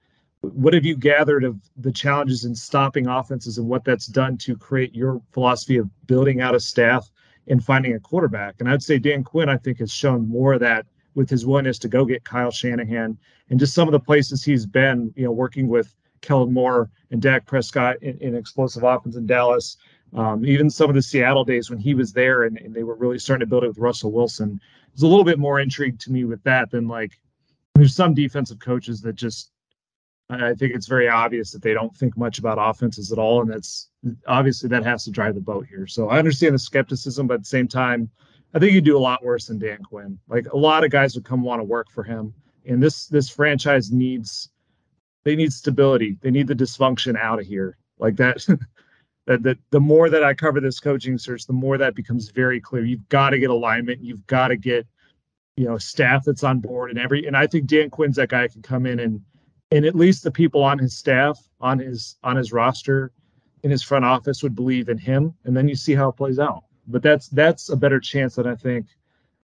[0.42, 4.56] what have you gathered of the challenges in stopping offenses and what that's done to
[4.56, 7.10] create your philosophy of building out a staff
[7.46, 8.56] and finding a quarterback?
[8.58, 11.78] And I'd say Dan Quinn, I think, has shown more of that with his willingness
[11.78, 13.16] to go get Kyle Shanahan
[13.50, 17.22] and just some of the places he's been, you know, working with Kellen Moore and
[17.22, 19.76] Dak Prescott in, in explosive offense in Dallas.
[20.14, 22.96] Um, even some of the Seattle days when he was there and, and, they were
[22.96, 24.60] really starting to build it with Russell Wilson.
[24.92, 27.12] There's a little bit more intrigue to me with that than like
[27.74, 29.51] there's some defensive coaches that just
[30.32, 33.50] I think it's very obvious that they don't think much about offenses at all, and
[33.50, 33.90] that's
[34.26, 35.86] obviously that has to drive the boat here.
[35.86, 38.08] So I understand the skepticism, but at the same time,
[38.54, 40.18] I think you do a lot worse than Dan Quinn.
[40.28, 42.32] Like a lot of guys would come want to work for him,
[42.66, 44.50] and this this franchise needs
[45.24, 46.18] they need stability.
[46.20, 47.76] They need the dysfunction out of here.
[47.98, 48.46] Like that.
[49.26, 52.60] that, that the more that I cover this coaching search, the more that becomes very
[52.60, 52.84] clear.
[52.84, 54.02] You've got to get alignment.
[54.02, 54.86] You've got to get
[55.56, 57.26] you know staff that's on board and every.
[57.26, 59.20] And I think Dan Quinn's that guy can come in and
[59.72, 63.10] and at least the people on his staff, on his on his roster,
[63.62, 65.34] in his front office would believe in him.
[65.44, 66.64] And then you see how it plays out.
[66.86, 68.86] But that's that's a better chance than I think.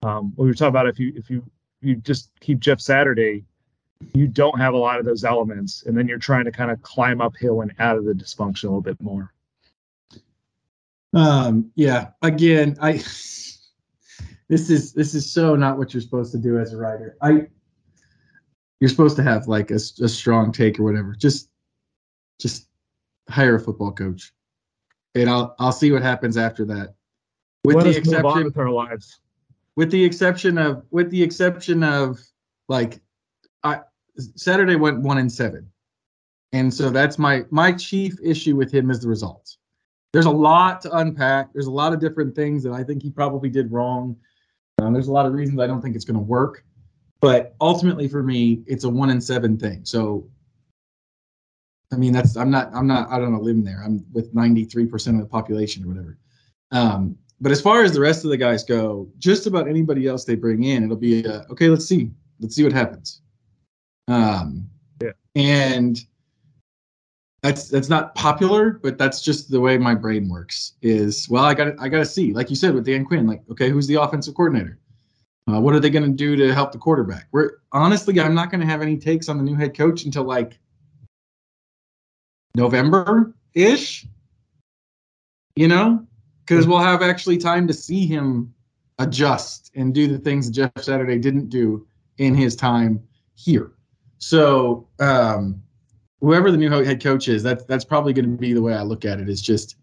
[0.03, 1.43] Um, we were talking about if you if you
[1.81, 3.45] you just keep Jeff Saturday
[4.13, 6.81] you don't have a lot of those elements and then you're trying to kind of
[6.81, 9.33] climb uphill and out of the dysfunction a little bit more
[11.13, 12.93] um yeah again i
[14.47, 17.47] this is this is so not what you're supposed to do as a writer i
[18.79, 21.49] you're supposed to have like a, a strong take or whatever just
[22.39, 22.67] just
[23.29, 24.33] hire a football coach
[25.15, 26.95] and i'll i'll see what happens after that
[27.63, 29.19] with Let the exception with our lives
[29.75, 32.19] with the exception of with the exception of
[32.67, 32.99] like
[33.63, 33.79] I
[34.35, 35.69] Saturday went one and seven,
[36.51, 39.57] and so that's my my chief issue with him is the results.
[40.11, 41.53] There's a lot to unpack.
[41.53, 44.17] There's a lot of different things that I think he probably did wrong.
[44.81, 46.65] Um, there's a lot of reasons I don't think it's going to work,
[47.21, 49.81] but ultimately for me, it's a one in seven thing.
[49.83, 50.27] So,
[51.91, 53.81] I mean, that's I'm not I'm not out on a limb there.
[53.83, 56.17] I'm with 93% of the population or whatever.
[56.71, 60.25] Um, but as far as the rest of the guys go, just about anybody else
[60.25, 61.67] they bring in, it'll be a, okay.
[61.69, 63.21] Let's see, let's see what happens.
[64.07, 64.69] Um,
[65.01, 65.11] yeah.
[65.35, 65.99] And
[67.41, 70.73] that's that's not popular, but that's just the way my brain works.
[70.81, 73.41] Is well, I got I got to see, like you said with Dan Quinn, like
[73.51, 74.77] okay, who's the offensive coordinator?
[75.49, 77.27] Uh, what are they going to do to help the quarterback?
[77.31, 80.23] We're honestly, I'm not going to have any takes on the new head coach until
[80.23, 80.59] like
[82.55, 84.05] November ish.
[85.55, 86.05] You know,
[86.45, 88.53] because we'll have actually time to see him
[88.99, 91.85] adjust and do the things Jeff Saturday didn't do
[92.17, 93.01] in his time
[93.35, 93.71] here.
[94.19, 95.61] So um,
[96.21, 98.83] whoever the new head coach is, that's that's probably going to be the way I
[98.83, 99.27] look at it.
[99.27, 99.77] Is just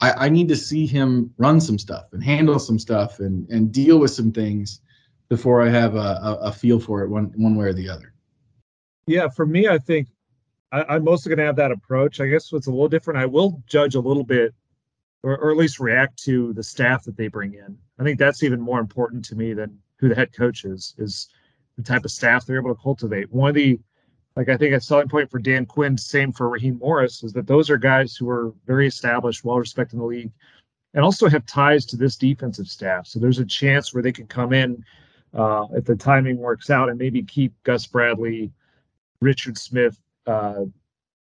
[0.00, 3.70] I, I need to see him run some stuff and handle some stuff and and
[3.70, 4.80] deal with some things
[5.30, 8.12] before I have a, a, a feel for it one one way or the other.
[9.06, 10.08] Yeah, for me, I think
[10.72, 12.20] I, am mostly going to have that approach.
[12.20, 14.54] I guess what's a little different, I will judge a little bit,
[15.22, 17.78] or, or at least react to the staff that they bring in.
[17.98, 20.94] I think that's even more important to me than who the head coach is.
[20.98, 21.28] Is
[21.76, 23.32] the type of staff they're able to cultivate.
[23.32, 23.80] One of the,
[24.36, 27.46] like I think a selling point for Dan Quinn, same for Raheem Morris, is that
[27.46, 30.32] those are guys who are very established, well respected in the league,
[30.94, 33.06] and also have ties to this defensive staff.
[33.06, 34.84] So there's a chance where they can come in
[35.34, 38.52] uh, if the timing works out and maybe keep Gus Bradley,
[39.20, 40.64] Richard Smith, uh,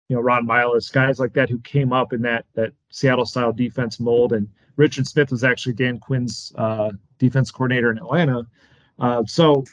[0.08, 3.52] you know, Ron Milus, guys like that who came up in that that Seattle style
[3.52, 4.32] defense mold.
[4.32, 8.46] And Richard Smith was actually Dan Quinn's uh, defense coordinator in Atlanta.
[8.98, 9.64] Uh, so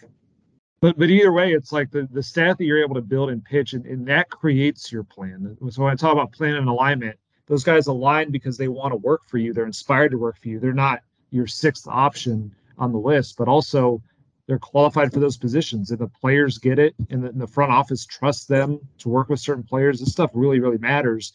[0.86, 3.44] but but either way, it's like the the stat that you're able to build and
[3.44, 5.58] pitch, and, and that creates your plan.
[5.70, 7.18] So when I talk about plan and alignment,
[7.48, 9.52] those guys align because they want to work for you.
[9.54, 10.60] They're inspired to work for you.
[10.60, 11.02] They're not
[11.32, 14.02] your sixth option on the list, but also
[14.48, 17.72] they're qualified for those positions, and the players get it, and the, and the front
[17.72, 20.00] office trusts them to work with certain players.
[20.00, 21.34] This stuff really really matters.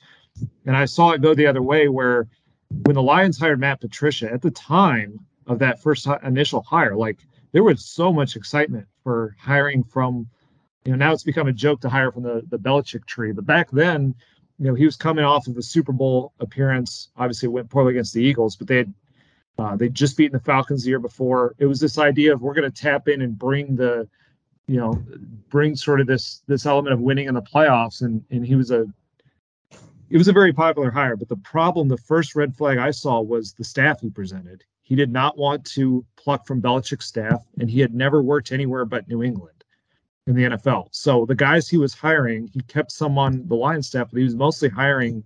[0.66, 2.28] And I saw it go the other way where
[2.84, 7.18] when the Lions hired Matt Patricia at the time of that first initial hire, like
[7.52, 10.28] there was so much excitement for hiring from,
[10.84, 13.32] you know, now it's become a joke to hire from the the Belichick tree.
[13.32, 14.14] But back then,
[14.58, 17.08] you know, he was coming off of the Super Bowl appearance.
[17.16, 18.94] Obviously, it went poorly against the Eagles, but they had
[19.58, 21.54] uh, they just beaten the Falcons the year before.
[21.58, 24.08] It was this idea of we're going to tap in and bring the,
[24.66, 25.02] you know,
[25.48, 28.02] bring sort of this this element of winning in the playoffs.
[28.02, 28.86] And and he was a,
[30.08, 31.16] it was a very popular hire.
[31.16, 34.64] But the problem, the first red flag I saw was the staff he presented.
[34.82, 38.84] He did not want to pluck from Belichick's staff, and he had never worked anywhere
[38.84, 39.60] but New England
[40.26, 40.88] in the NFL.
[40.92, 44.24] So the guys he was hiring, he kept some on the line staff, but he
[44.24, 45.22] was mostly hiring.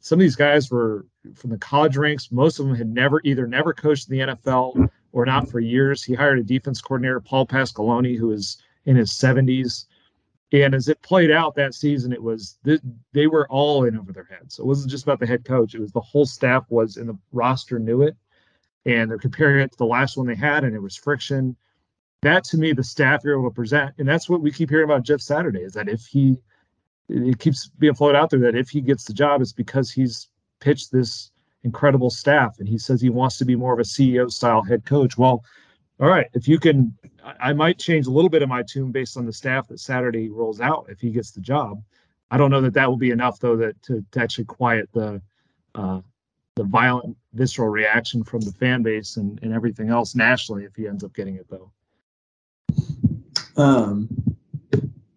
[0.00, 2.32] Some of these guys were from the college ranks.
[2.32, 6.02] Most of them had never either never coached in the NFL or not for years.
[6.02, 9.86] He hired a defense coordinator, Paul Pasqualoni, who is in his 70s.
[10.52, 12.58] And as it played out that season, it was
[13.12, 14.56] they were all in over their heads.
[14.56, 17.06] So it wasn't just about the head coach; it was the whole staff was in
[17.06, 18.16] the roster knew it,
[18.84, 21.56] and they're comparing it to the last one they had, and it was friction
[22.22, 24.84] that to me, the staff you're able to present, and that's what we keep hearing
[24.84, 26.36] about Jeff Saturday is that if he,
[27.10, 30.28] it keeps being floated out there that if he gets the job, it's because he's
[30.60, 31.30] pitched this
[31.64, 34.84] incredible staff and he says he wants to be more of a CEO style head
[34.84, 35.18] coach.
[35.18, 35.44] Well,
[35.98, 36.96] all right, if you can,
[37.40, 40.30] I, might change a little bit of my tune based on the staff that Saturday
[40.30, 41.82] rolls out if he gets the job.
[42.30, 45.20] I don't know that that will be enough though that to, to actually quiet the
[45.74, 46.00] uh,
[46.56, 50.86] the violent visceral reaction from the fan base and, and everything else nationally if he
[50.86, 51.70] ends up getting it though.
[53.56, 54.08] Um,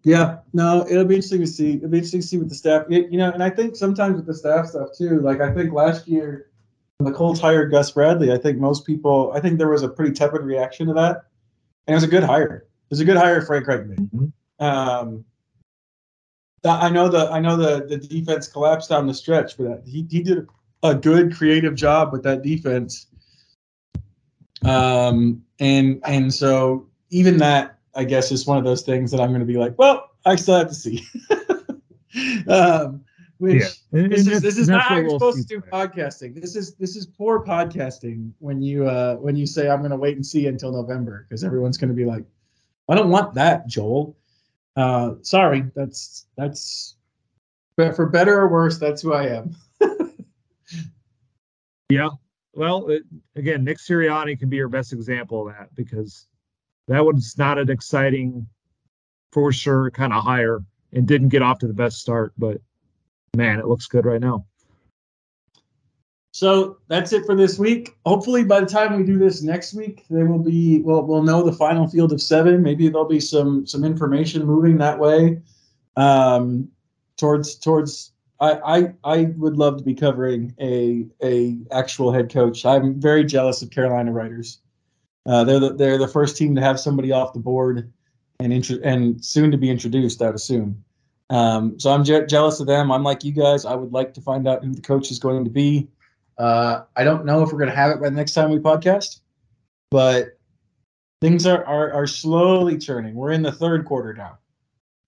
[0.04, 1.76] yeah, no, it'll be interesting to see.
[1.76, 2.86] It'll be interesting to see with the staff.
[2.90, 5.22] You know, and I think sometimes with the staff stuff too.
[5.22, 6.52] Like I think last year
[6.98, 9.90] when the Colts hired Gus Bradley, I think most people, I think there was a
[9.90, 11.24] pretty tepid reaction to that,
[11.88, 12.66] and it was a good hire.
[12.66, 14.26] It was a good hire, Frank Reich mm-hmm.
[14.64, 15.26] Um,
[16.66, 20.22] I know the I know the the defense collapsed down the stretch, but he he
[20.22, 20.48] did
[20.82, 23.08] a good creative job with that defense.
[24.64, 29.30] Um, and and so even that, I guess, is one of those things that I'm
[29.30, 31.06] going to be like, well, I still have to see.
[32.48, 33.04] um,
[33.44, 34.08] which yeah.
[34.08, 36.40] this is, this is not how you're supposed to do podcasting.
[36.40, 39.98] This is this is poor podcasting when you uh when you say I'm going to
[39.98, 42.24] wait and see until November because everyone's going to be like,
[42.88, 44.16] I don't want that, Joel.
[44.78, 46.96] Uh, sorry, that's that's
[47.76, 49.56] but for better or worse, that's who I am.
[51.90, 52.10] yeah.
[52.54, 53.04] Well, it,
[53.36, 56.28] again, Nick Sirianni can be your best example of that because
[56.88, 58.48] that was not an exciting,
[59.32, 62.34] for sure, kind of hire and didn't get off to the best start.
[62.38, 62.62] But
[63.36, 64.46] man, it looks good right now.
[66.34, 67.96] So that's it for this week.
[68.08, 71.04] Hopefully, by the time we do this next week, they will be well.
[71.04, 72.64] We'll know the final field of seven.
[72.64, 75.42] Maybe there'll be some some information moving that way,
[75.96, 76.70] um,
[77.18, 78.14] towards towards.
[78.40, 82.66] I, I I would love to be covering a a actual head coach.
[82.66, 84.60] I'm very jealous of Carolina writers.
[85.26, 87.92] Uh, they're the, they're the first team to have somebody off the board
[88.40, 88.52] and
[88.84, 90.22] and soon to be introduced.
[90.22, 90.84] I would assume.
[91.30, 92.92] Um, so I'm je- jealous of them.
[92.92, 93.66] I'm like you guys.
[93.66, 95.88] I would like to find out who the coach is going to be.
[96.38, 98.60] Uh, I don't know if we're going to have it by the next time we
[98.60, 99.22] podcast,
[99.92, 100.38] but
[101.22, 103.16] things are, are are slowly turning.
[103.16, 104.40] We're in the third quarter now.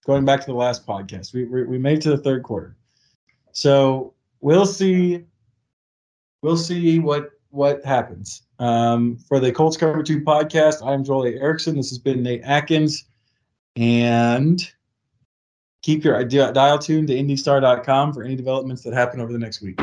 [0.06, 2.76] Going back to the last podcast, we we, we made to the third quarter.
[3.52, 5.24] So we'll see.
[6.42, 8.45] We'll see what what happens.
[8.58, 11.30] Um, for the Colts Cover 2 podcast, I'm Joel A.
[11.32, 11.76] Erickson.
[11.76, 13.04] This has been Nate Atkins.
[13.76, 14.66] And
[15.82, 19.78] keep your dial tuned to IndyStar.com for any developments that happen over the next week.